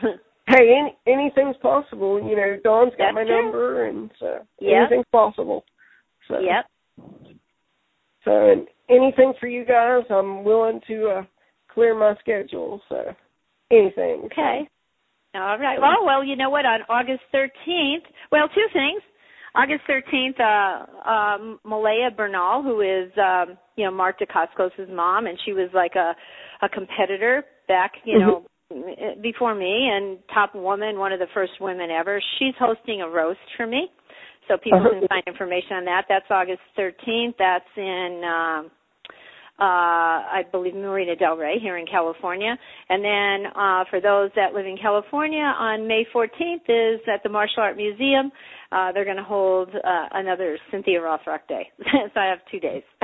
hey, 0.47 0.77
any, 0.79 0.97
anything's 1.07 1.57
possible. 1.59 2.23
You 2.23 2.37
know, 2.37 2.57
Don's 2.63 2.93
got 2.99 3.07
That's 3.07 3.15
my 3.15 3.25
true. 3.25 3.43
number, 3.43 3.87
and 3.87 4.11
so 4.19 4.47
Yep. 4.61 4.81
anything's 4.81 5.07
possible. 5.13 5.65
So 6.29 6.41
yep. 6.41 6.67
So 8.25 8.51
and 8.51 8.67
anything 8.89 9.35
for 9.39 9.47
you 9.47 9.65
guys, 9.65 10.05
I'm 10.11 10.45
willing 10.45 10.81
to 10.89 11.09
uh 11.09 11.23
clear 11.73 11.95
my 11.95 12.15
schedule. 12.21 12.81
So 12.89 13.15
anything. 13.71 14.23
Okay. 14.27 14.69
All 15.35 15.59
right. 15.59 15.81
Well, 15.81 16.05
well, 16.07 16.23
you 16.23 16.37
know 16.37 16.49
what? 16.49 16.65
On 16.65 16.81
August 16.89 17.23
13th, 17.35 18.05
well, 18.31 18.49
two 18.55 18.67
things. 18.73 19.03
August 19.57 19.83
13th, 19.89 20.41
uh, 20.41 21.09
um, 21.09 21.61
Malia 21.65 22.11
Bernal, 22.17 22.63
who 22.63 22.81
is, 22.81 23.11
um, 23.19 23.57
you 23.77 23.85
know, 23.85 23.91
Mark 23.91 24.19
Dacascos' 24.19 24.93
mom, 24.93 25.27
and 25.27 25.39
she 25.45 25.53
was 25.53 25.71
like 25.73 25.95
a, 25.97 26.15
a 26.65 26.69
competitor 26.69 27.45
back, 27.69 27.93
you 28.05 28.19
know, 28.19 28.47
before 29.23 29.55
me, 29.55 29.91
and 29.93 30.19
top 30.33 30.55
woman, 30.55 30.99
one 30.99 31.13
of 31.13 31.19
the 31.19 31.29
first 31.35 31.53
women 31.61 31.91
ever. 31.91 32.21
She's 32.39 32.55
hosting 32.59 33.03
a 33.03 33.09
roast 33.09 33.39
for 33.57 33.67
me, 33.67 33.89
so 34.49 34.57
people 34.57 34.81
can 34.91 35.07
find 35.09 35.23
information 35.27 35.77
on 35.77 35.85
that. 35.87 36.05
That's 36.09 36.27
August 36.31 36.61
13th. 36.79 37.35
That's 37.39 37.65
in. 37.77 38.23
Um, 38.25 38.71
uh, 39.57 39.63
I 39.63 40.43
believe 40.51 40.75
Marina 40.75 41.15
Del 41.15 41.37
Rey 41.37 41.59
here 41.61 41.79
in 41.79 41.87
California. 41.87 42.57
And 42.89 43.05
then 43.05 43.53
uh, 43.55 43.85
for 43.89 44.01
those 44.01 44.31
that 44.35 44.53
live 44.53 44.67
in 44.67 44.77
California, 44.77 45.39
on 45.39 45.87
May 45.87 46.05
14th 46.13 46.67
is 46.69 47.01
at 47.07 47.23
the 47.23 47.29
Martial 47.29 47.63
Art 47.63 47.77
Museum. 47.77 48.33
Uh, 48.73 48.91
they're 48.91 49.05
going 49.05 49.17
to 49.17 49.23
hold 49.23 49.69
uh, 49.69 50.07
another 50.11 50.59
Cynthia 50.73 50.99
Rothrock 50.99 51.47
Day. 51.49 51.69
so 51.79 52.21
I 52.21 52.27
have 52.27 52.41
two 52.51 52.59
days. 52.59 52.83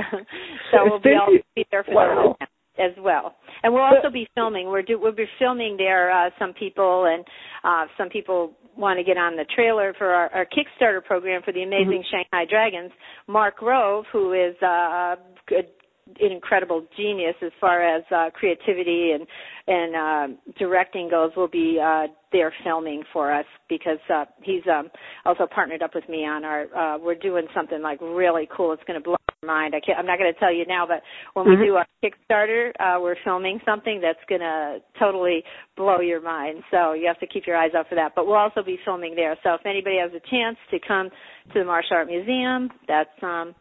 so 0.72 0.78
we'll 0.82 0.98
be 0.98 1.10
all 1.10 1.32
be 1.54 1.64
there 1.70 1.84
for 1.84 1.94
Wow. 1.94 2.36
that 2.40 2.48
as 2.78 2.92
well. 2.98 3.34
And 3.62 3.72
we'll 3.72 3.82
also 3.82 4.10
be 4.12 4.28
filming. 4.34 4.68
We're 4.68 4.82
do, 4.82 4.98
we'll 4.98 5.12
be 5.12 5.26
filming 5.38 5.76
there. 5.76 6.10
Uh, 6.10 6.30
some 6.38 6.52
people 6.54 7.06
and 7.06 7.24
uh, 7.64 7.90
some 7.98 8.08
people 8.08 8.52
want 8.76 8.98
to 8.98 9.04
get 9.04 9.18
on 9.18 9.36
the 9.36 9.44
trailer 9.54 9.94
for 9.98 10.08
our, 10.08 10.30
our 10.30 10.46
Kickstarter 10.46 11.04
program 11.04 11.42
for 11.42 11.52
the 11.52 11.62
Amazing 11.62 12.04
Shanghai 12.10 12.44
Dragons. 12.48 12.90
Mark 13.26 13.60
Rove, 13.60 14.04
who 14.12 14.32
is 14.32 14.54
uh, 14.62 15.16
good 15.46 15.66
an 16.20 16.32
incredible 16.32 16.86
genius 16.96 17.34
as 17.42 17.52
far 17.60 17.82
as 17.82 18.02
uh, 18.14 18.30
creativity 18.34 19.12
and 19.12 19.26
and 19.66 19.94
uh, 19.94 20.52
directing 20.58 21.08
goes 21.08 21.30
will 21.36 21.48
be 21.48 21.78
uh, 21.82 22.06
there 22.32 22.52
filming 22.64 23.02
for 23.12 23.32
us 23.32 23.44
because 23.68 23.98
uh, 24.12 24.24
he's 24.42 24.62
um, 24.70 24.88
also 25.24 25.46
partnered 25.46 25.82
up 25.82 25.94
with 25.94 26.08
me 26.08 26.26
on 26.26 26.44
our 26.44 26.62
uh, 26.74 26.98
we're 26.98 27.14
doing 27.14 27.46
something 27.54 27.80
like 27.82 28.00
really 28.00 28.48
cool. 28.54 28.72
It's 28.72 28.82
going 28.86 29.00
to 29.00 29.04
blow 29.04 29.16
mind. 29.46 29.74
I 29.74 29.80
can't, 29.80 29.98
I'm 29.98 30.06
not 30.06 30.18
going 30.18 30.32
to 30.32 30.38
tell 30.38 30.52
you 30.52 30.66
now, 30.66 30.86
but 30.86 31.02
when 31.32 31.48
we 31.48 31.56
Mhm. 31.56 31.64
do 31.64 31.76
our 31.76 31.86
Kickstarter, 32.02 32.72
uh, 32.78 33.00
we're 33.00 33.16
filming 33.24 33.58
something 33.64 34.00
that's 34.00 34.22
going 34.26 34.42
to 34.42 34.82
totally 34.98 35.42
blow 35.76 36.00
your 36.00 36.20
mind. 36.20 36.62
So 36.70 36.92
you 36.92 37.06
have 37.06 37.18
to 37.20 37.26
keep 37.26 37.46
your 37.46 37.56
eyes 37.56 37.74
out 37.74 37.88
for 37.88 37.94
that. 37.94 38.14
But 38.14 38.26
we'll 38.26 38.36
also 38.36 38.62
be 38.62 38.76
filming 38.84 39.14
there. 39.14 39.36
So 39.42 39.54
if 39.54 39.64
anybody 39.64 39.96
has 39.96 40.12
a 40.12 40.20
chance 40.28 40.58
to 40.70 40.78
come 40.78 41.08
to 41.54 41.58
the 41.58 41.64
Martial 41.64 41.96
Art 41.96 42.08
Museum, 42.08 42.70
that's 42.86 43.22
um, 43.22 43.54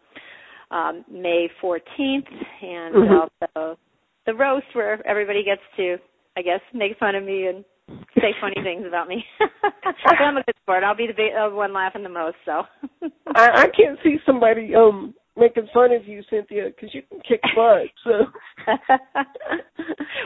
um, 0.71 1.05
May 1.09 1.49
14th, 1.61 2.27
and 2.61 2.95
Mhm. 2.95 3.29
also 3.55 3.77
the 4.25 4.33
roast 4.35 4.67
where 4.75 5.01
everybody 5.07 5.43
gets 5.43 5.61
to, 5.77 5.97
I 6.35 6.41
guess, 6.41 6.61
make 6.73 6.97
fun 6.97 7.15
of 7.15 7.23
me 7.23 7.47
and 7.47 7.63
say 8.19 8.33
funny 8.41 8.55
things 8.63 8.85
about 8.85 9.07
me. 9.07 9.25
I'm 10.05 10.35
a 10.37 10.43
good 10.43 10.57
sport. 10.61 10.83
I'll 10.83 10.93
be 10.93 11.07
the 11.07 11.31
uh, 11.31 11.49
one 11.51 11.71
laughing 11.71 12.03
the 12.03 12.09
most. 12.09 12.37
So. 12.43 12.67
I, 13.33 13.63
I 13.63 13.67
can't 13.69 13.97
see 14.03 14.19
somebody 14.25 14.75
um 14.75 15.15
making 15.39 15.67
fun 15.73 15.91
of 15.91 16.07
you, 16.07 16.21
Cynthia, 16.29 16.65
because 16.67 16.93
you 16.93 17.01
can 17.09 17.19
kick 17.27 17.41
butt. 17.55 17.87
So 18.03 18.11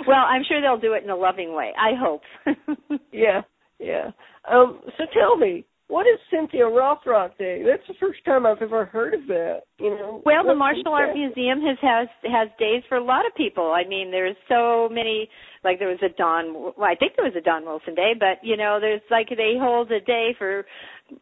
well, 0.08 0.26
I'm 0.28 0.44
sure 0.48 0.62
they'll 0.62 0.80
do 0.80 0.94
it 0.94 1.04
in 1.04 1.10
a 1.10 1.16
loving 1.16 1.54
way. 1.54 1.72
I 1.80 1.92
hope. 1.98 2.22
yeah, 3.12 3.42
yeah. 3.80 4.12
Um, 4.50 4.82
so 4.98 5.06
tell 5.14 5.38
me, 5.38 5.66
what 5.88 6.08
is 6.08 6.20
Cynthia 6.32 6.64
Rothrock 6.64 7.38
Day? 7.38 7.62
That's 7.64 7.86
the 7.88 7.94
first 8.00 8.24
time 8.26 8.46
I've 8.46 8.62
ever 8.62 8.86
heard 8.86 9.14
of 9.14 9.28
that. 9.28 9.62
You 9.80 9.92
know. 9.92 10.22
Well, 10.26 10.44
the 10.46 10.56
Martial 10.56 10.94
Art 10.94 11.14
Museum 11.14 11.62
has 11.62 11.78
has 11.82 12.08
has 12.24 12.48
days 12.58 12.84
for 12.90 12.98
a 12.98 13.04
lot 13.04 13.26
of 13.28 13.36
people. 13.36 13.72
I 13.72 13.88
mean, 13.88 14.10
there's 14.10 14.36
so 14.48 14.90
many. 14.90 15.30
Like 15.64 15.80
there 15.80 15.90
was 15.90 16.02
a 16.04 16.10
Don. 16.18 16.54
Well, 16.54 16.74
I 16.82 16.96
think 16.96 17.14
there 17.16 17.26
was 17.26 17.36
a 17.38 17.42
Don 17.42 17.66
Wilson 17.66 17.96
Day, 17.96 18.14
but 18.18 18.40
you 18.42 18.58
know, 18.58 18.80
there's 18.82 19.02
like 19.12 19.30
they 19.30 19.54
hold 19.60 19.92
a 19.92 20.00
day 20.00 20.34
for 20.38 20.66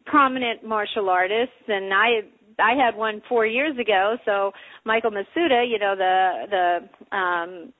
prominent 0.06 0.64
martial 0.64 1.10
artists, 1.10 1.68
and 1.68 1.92
I 1.92 2.22
I 2.58 2.74
had 2.74 2.96
one 2.96 3.22
four 3.28 3.46
years 3.46 3.76
ago. 3.78 4.16
So 4.24 4.52
Michael 4.84 5.10
Matsuda, 5.10 5.68
you 5.68 5.78
know, 5.78 5.94
the 5.96 6.46
the 6.50 7.16
um 7.16 7.72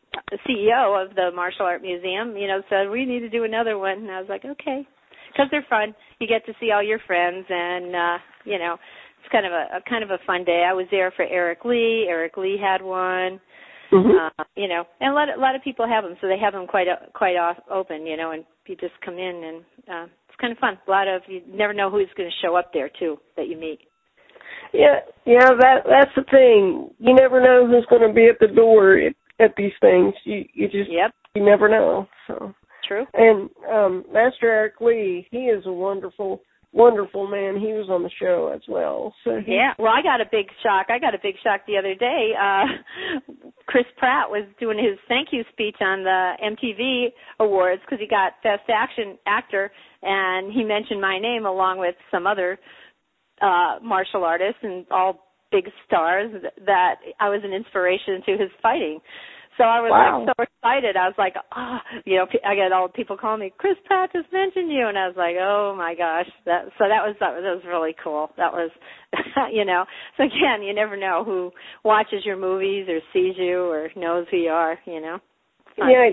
CEO 0.46 1.02
of 1.02 1.14
the 1.14 1.30
Martial 1.34 1.66
Art 1.66 1.82
Museum, 1.82 2.36
you 2.36 2.46
know, 2.46 2.62
said 2.68 2.90
we 2.90 3.04
need 3.04 3.20
to 3.20 3.28
do 3.30 3.44
another 3.44 3.78
one, 3.78 3.98
and 3.98 4.10
I 4.10 4.20
was 4.20 4.28
like, 4.28 4.44
okay, 4.44 4.86
because 5.28 5.46
they're 5.50 5.66
fun. 5.68 5.94
You 6.20 6.26
get 6.26 6.44
to 6.46 6.52
see 6.60 6.70
all 6.70 6.82
your 6.82 7.00
friends, 7.06 7.46
and 7.48 7.94
uh, 7.94 8.18
you 8.44 8.58
know, 8.58 8.76
it's 9.20 9.32
kind 9.32 9.46
of 9.46 9.52
a, 9.52 9.78
a 9.78 9.80
kind 9.88 10.04
of 10.04 10.10
a 10.10 10.18
fun 10.26 10.44
day. 10.44 10.66
I 10.68 10.72
was 10.74 10.86
there 10.90 11.12
for 11.16 11.24
Eric 11.24 11.64
Lee. 11.64 12.06
Eric 12.08 12.36
Lee 12.36 12.58
had 12.60 12.82
one. 12.82 13.40
Mhm. 13.92 14.30
Uh, 14.38 14.44
you 14.56 14.68
know, 14.68 14.84
and 15.00 15.12
a 15.12 15.14
lot 15.14 15.28
of, 15.28 15.36
a 15.36 15.40
lot 15.40 15.54
of 15.54 15.62
people 15.62 15.86
have 15.86 16.02
them, 16.02 16.16
so 16.20 16.26
they 16.26 16.38
have 16.38 16.54
them 16.54 16.66
quite 16.66 16.88
o 16.88 16.96
quite 17.14 17.36
off, 17.36 17.58
open. 17.70 18.06
You 18.06 18.16
know, 18.16 18.30
and 18.30 18.44
you 18.66 18.76
just 18.76 18.94
come 19.04 19.18
in, 19.18 19.44
and 19.44 19.56
uh, 19.88 20.06
it's 20.28 20.40
kind 20.40 20.52
of 20.52 20.58
fun. 20.58 20.78
A 20.86 20.90
lot 20.90 21.08
of 21.08 21.22
you 21.26 21.42
never 21.46 21.74
know 21.74 21.90
who's 21.90 22.08
going 22.16 22.28
to 22.30 22.46
show 22.46 22.56
up 22.56 22.72
there 22.72 22.90
too 22.98 23.18
that 23.36 23.48
you 23.48 23.56
meet. 23.58 23.80
Yeah, 24.72 25.00
yeah. 25.26 25.50
That 25.60 25.82
that's 25.88 26.10
the 26.16 26.24
thing. 26.30 26.90
You 26.98 27.14
never 27.14 27.40
know 27.42 27.66
who's 27.66 27.86
going 27.90 28.06
to 28.06 28.12
be 28.14 28.26
at 28.28 28.38
the 28.40 28.52
door 28.54 28.96
at, 28.98 29.14
at 29.38 29.54
these 29.56 29.72
things. 29.80 30.14
You 30.24 30.44
you 30.54 30.66
just 30.68 30.90
Yep, 30.90 31.12
you 31.34 31.44
never 31.44 31.68
know. 31.68 32.08
So 32.26 32.54
true. 32.86 33.06
and 33.14 33.50
um 33.72 34.04
Master 34.12 34.48
Eric 34.50 34.74
Lee, 34.80 35.26
he 35.30 35.38
is 35.46 35.64
a 35.66 35.72
wonderful 35.72 36.42
wonderful 36.74 37.26
man. 37.28 37.60
He 37.60 37.74
was 37.74 37.88
on 37.90 38.02
the 38.02 38.10
show 38.18 38.50
as 38.54 38.62
well. 38.66 39.14
So 39.24 39.40
he, 39.44 39.54
Yeah. 39.56 39.74
Well, 39.78 39.92
I 39.92 40.00
got 40.02 40.22
a 40.22 40.28
big 40.30 40.46
shock. 40.62 40.86
I 40.88 40.98
got 40.98 41.14
a 41.14 41.18
big 41.22 41.34
shock 41.44 41.60
the 41.66 41.76
other 41.76 41.94
day. 41.94 42.32
Uh 42.40 42.64
Chris 43.66 43.84
Pratt 43.98 44.30
was 44.30 44.44
doing 44.58 44.78
his 44.78 44.98
thank 45.08 45.28
you 45.32 45.44
speech 45.52 45.76
on 45.80 46.02
the 46.02 46.32
MTV 46.42 47.12
Awards 47.40 47.82
because 47.84 48.00
he 48.00 48.06
got 48.08 48.32
Best 48.42 48.68
Action 48.68 49.18
Actor, 49.26 49.70
and 50.02 50.52
he 50.52 50.64
mentioned 50.64 51.00
my 51.00 51.18
name 51.18 51.46
along 51.46 51.78
with 51.78 51.94
some 52.10 52.26
other 52.26 52.58
uh 53.42 53.78
martial 53.82 54.24
artists 54.24 54.60
and 54.62 54.86
all 54.90 55.20
big 55.50 55.66
stars 55.86 56.30
that 56.64 56.96
I 57.20 57.28
was 57.28 57.42
an 57.44 57.52
inspiration 57.52 58.22
to 58.26 58.32
his 58.32 58.50
fighting. 58.62 59.00
So 59.58 59.64
I 59.64 59.80
was 59.82 59.90
Wow. 59.92 60.24
like 60.24 60.34
so 60.34 60.42
excited. 60.48 60.96
I 60.96 61.06
was 61.08 61.14
like, 61.18 61.34
oh, 61.54 61.78
you 62.06 62.16
know, 62.16 62.26
I 62.46 62.54
got 62.56 62.72
all 62.72 62.88
people 62.88 63.18
calling 63.18 63.40
me, 63.40 63.52
Chris 63.58 63.76
Pratt 63.84 64.10
just 64.10 64.32
mentioned 64.32 64.72
you, 64.72 64.88
and 64.88 64.96
I 64.96 65.06
was 65.08 65.16
like, 65.16 65.36
oh 65.38 65.74
my 65.76 65.94
gosh, 65.94 66.30
that. 66.46 66.64
So 66.78 66.88
that 66.88 67.04
was 67.04 67.14
that 67.20 67.34
was, 67.34 67.42
that 67.44 67.54
was 67.56 67.64
really 67.68 67.94
cool. 68.02 68.30
That 68.38 68.50
was, 68.52 68.70
you 69.52 69.66
know. 69.66 69.84
So 70.16 70.24
again, 70.24 70.62
you 70.62 70.72
never 70.74 70.96
know 70.96 71.22
who 71.22 71.50
watches 71.84 72.24
your 72.24 72.38
movies 72.38 72.88
or 72.88 73.00
sees 73.12 73.34
you 73.36 73.60
or 73.68 73.90
knows 73.94 74.26
who 74.30 74.38
you 74.38 74.48
are. 74.50 74.78
You 74.86 75.00
know. 75.02 75.18
Fun. 75.76 75.90
yeah, 75.90 76.08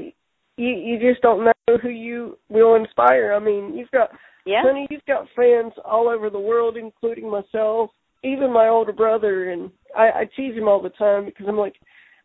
you 0.60 0.70
you 0.70 1.00
just 1.00 1.22
don't 1.22 1.46
know 1.46 1.78
who 1.82 1.90
you 1.90 2.38
will 2.50 2.76
inspire. 2.76 3.34
I 3.34 3.40
mean, 3.40 3.76
you've 3.78 3.92
got 3.92 4.10
Yeah. 4.46 4.62
honey, 4.64 4.88
you've 4.90 5.06
got 5.06 5.28
fans 5.36 5.74
all 5.86 6.10
over 6.10 6.30
the 6.30 6.40
world, 6.40 6.76
including 6.78 7.30
myself, 7.30 7.92
even 8.24 8.52
my 8.52 8.68
older 8.68 8.92
brother, 8.94 9.52
and 9.52 9.72
I, 9.96 10.10
I 10.22 10.30
tease 10.36 10.56
him 10.56 10.68
all 10.68 10.82
the 10.82 10.90
time 10.90 11.26
because 11.26 11.46
I'm 11.48 11.58
like, 11.58 11.76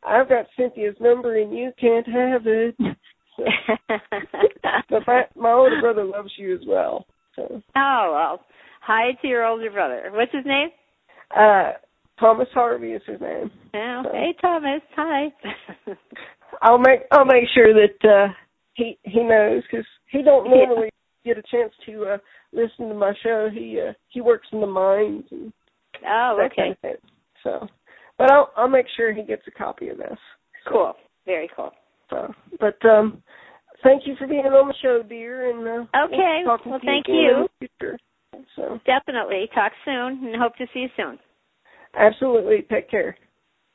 I've 0.07 0.29
got 0.29 0.47
Cynthia's 0.57 0.97
number 1.01 1.39
and 1.41 1.57
you 1.57 1.73
can't 1.81 2.07
have 2.07 2.47
it. 2.47 2.77
So, 3.37 3.43
but 4.91 5.03
my 5.09 5.23
my 5.35 5.51
older 5.51 5.81
brother 5.81 6.05
loves 6.05 6.31
you 6.37 6.55
as 6.55 6.61
well. 6.69 7.05
So 7.35 7.43
oh 7.75 8.11
well. 8.15 8.41
Hi 8.83 9.11
to 9.21 9.27
your 9.27 9.45
older 9.45 9.73
brother. 9.73 10.11
What's 10.13 10.31
his 10.33 10.47
name? 10.47 10.69
uh 11.37 11.73
Thomas 12.21 12.47
Harvey 12.55 12.93
is 12.93 13.03
his 13.09 13.21
name. 13.21 13.51
Oh, 13.75 14.03
hey 14.13 14.37
Thomas. 14.41 14.83
Hi. 14.95 15.33
I'll 16.65 16.79
make 16.79 17.01
I'll 17.13 17.27
make 17.27 17.45
sure 17.55 17.73
that 17.75 18.09
uh 18.09 18.33
he 18.73 18.99
he 19.03 19.23
knows 19.23 19.63
because 19.71 19.87
he 20.11 20.23
don't 20.23 20.47
Yeah. 20.47 20.65
normally 20.67 20.91
get 21.25 21.39
a 21.39 21.43
chance 21.43 21.73
to 21.87 22.05
uh 22.07 22.19
listen 22.53 22.89
to 22.89 22.95
my 22.95 23.13
show. 23.23 23.49
He 23.53 23.81
uh 23.81 23.93
he 24.09 24.21
works 24.21 24.49
in 24.51 24.61
the 24.61 24.67
mines 24.67 25.25
and 25.31 25.53
oh, 26.07 26.37
that 26.39 26.53
okay. 26.53 26.75
kind 26.83 26.95
of. 26.95 27.01
So, 27.43 27.69
but 28.19 28.31
I'll 28.31 28.51
I'll 28.57 28.69
make 28.69 28.87
sure 28.97 29.13
he 29.13 29.23
gets 29.23 29.47
a 29.47 29.51
copy 29.51 29.89
of 29.91 29.99
this. 29.99 30.19
Cool. 30.67 30.95
Very 31.27 31.49
cool. 31.55 31.73
So, 32.11 32.33
but 32.59 32.83
um, 32.87 33.23
thank 33.83 34.07
you 34.07 34.15
for 34.17 34.27
being 34.27 34.47
on 34.47 34.69
the 34.69 34.75
show, 34.83 35.03
dear. 35.07 35.51
And 35.51 35.87
uh, 35.95 36.07
Okay, 36.07 36.43
well, 36.47 36.59
to 36.59 36.79
thank 36.85 37.07
you. 37.09 37.47
future. 37.59 37.99
So 38.57 38.81
Definitely. 38.87 39.49
Talk 39.55 39.73
soon 39.85 40.27
and 40.27 40.37
hope 40.37 40.57
to 40.57 40.67
see 40.73 40.81
you 40.81 40.89
soon. 40.97 41.19
absolutely, 41.99 42.63
take 42.71 42.91
care. 42.91 43.17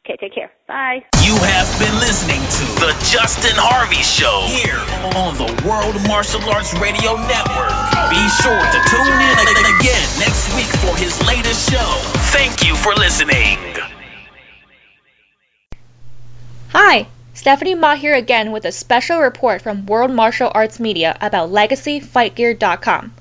Okay, 0.10 0.17
take 0.17 0.34
care. 0.34 0.50
Bye. 0.65 1.06
You 1.22 1.38
have 1.38 1.69
been 1.78 1.93
listening 2.02 2.41
to 2.41 2.65
The 2.82 2.98
Justin 3.13 3.54
Harvey 3.54 4.02
Show 4.02 4.41
here 4.50 4.82
on 5.22 5.38
the 5.38 5.45
World 5.69 6.02
Martial 6.10 6.41
Arts 6.50 6.74
Radio 6.82 7.13
Network. 7.13 7.69
Be 8.10 8.17
sure 8.41 8.58
to 8.58 8.80
tune 8.89 9.22
in 9.22 9.38
again 9.69 10.08
next 10.17 10.50
week 10.58 10.65
for 10.82 10.98
his 10.98 11.13
latest 11.28 11.69
show. 11.69 11.91
Thank 12.34 12.65
you 12.65 12.74
for 12.74 12.95
listening. 12.95 13.62
Hi, 16.69 17.06
Stephanie 17.36 17.76
Ma 17.76 17.93
here 17.93 18.15
again 18.15 18.52
with 18.52 18.65
a 18.65 18.72
special 18.72 19.19
report 19.19 19.62
from 19.62 19.86
World 19.86 20.10
Martial 20.10 20.52
Arts 20.52 20.80
Media 20.80 21.15
about 21.22 21.52
LegacyFightGear.com. 21.52 23.13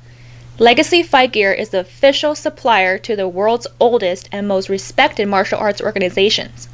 Legacy 0.58 1.04
Fight 1.04 1.32
Gear 1.32 1.52
is 1.52 1.68
the 1.68 1.80
official 1.80 2.34
supplier 2.34 2.96
to 2.96 3.14
the 3.14 3.28
world's 3.28 3.66
oldest 3.78 4.28
and 4.32 4.48
most 4.48 4.70
respected 4.70 5.28
martial 5.28 5.58
arts 5.58 5.82
organizations. 5.82 6.66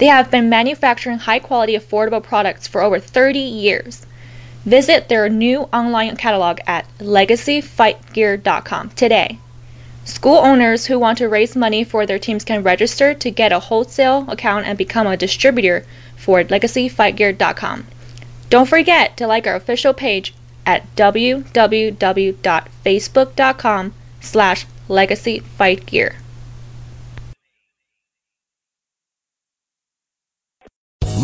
They 0.00 0.06
have 0.06 0.30
been 0.30 0.48
manufacturing 0.48 1.18
high 1.18 1.40
quality, 1.40 1.76
affordable 1.76 2.22
products 2.22 2.66
for 2.66 2.80
over 2.80 2.98
30 2.98 3.38
years. 3.38 4.06
Visit 4.64 5.10
their 5.10 5.28
new 5.28 5.68
online 5.74 6.16
catalog 6.16 6.60
at 6.66 6.86
legacyfightgear.com 7.00 8.92
today. 8.96 9.38
School 10.06 10.38
owners 10.38 10.86
who 10.86 10.98
want 10.98 11.18
to 11.18 11.28
raise 11.28 11.54
money 11.54 11.84
for 11.84 12.06
their 12.06 12.18
teams 12.18 12.44
can 12.44 12.62
register 12.62 13.12
to 13.12 13.30
get 13.30 13.52
a 13.52 13.58
wholesale 13.58 14.24
account 14.28 14.66
and 14.66 14.78
become 14.78 15.06
a 15.06 15.18
distributor 15.18 15.84
for 16.16 16.42
legacyfightgear.com. 16.44 17.86
Don't 18.48 18.70
forget 18.70 19.18
to 19.18 19.26
like 19.26 19.46
our 19.46 19.56
official 19.56 19.92
page 19.92 20.32
at 20.64 20.96
www.facebook.com 20.96 23.92
slash 24.22 24.66
legacyfightgear. 24.88 26.14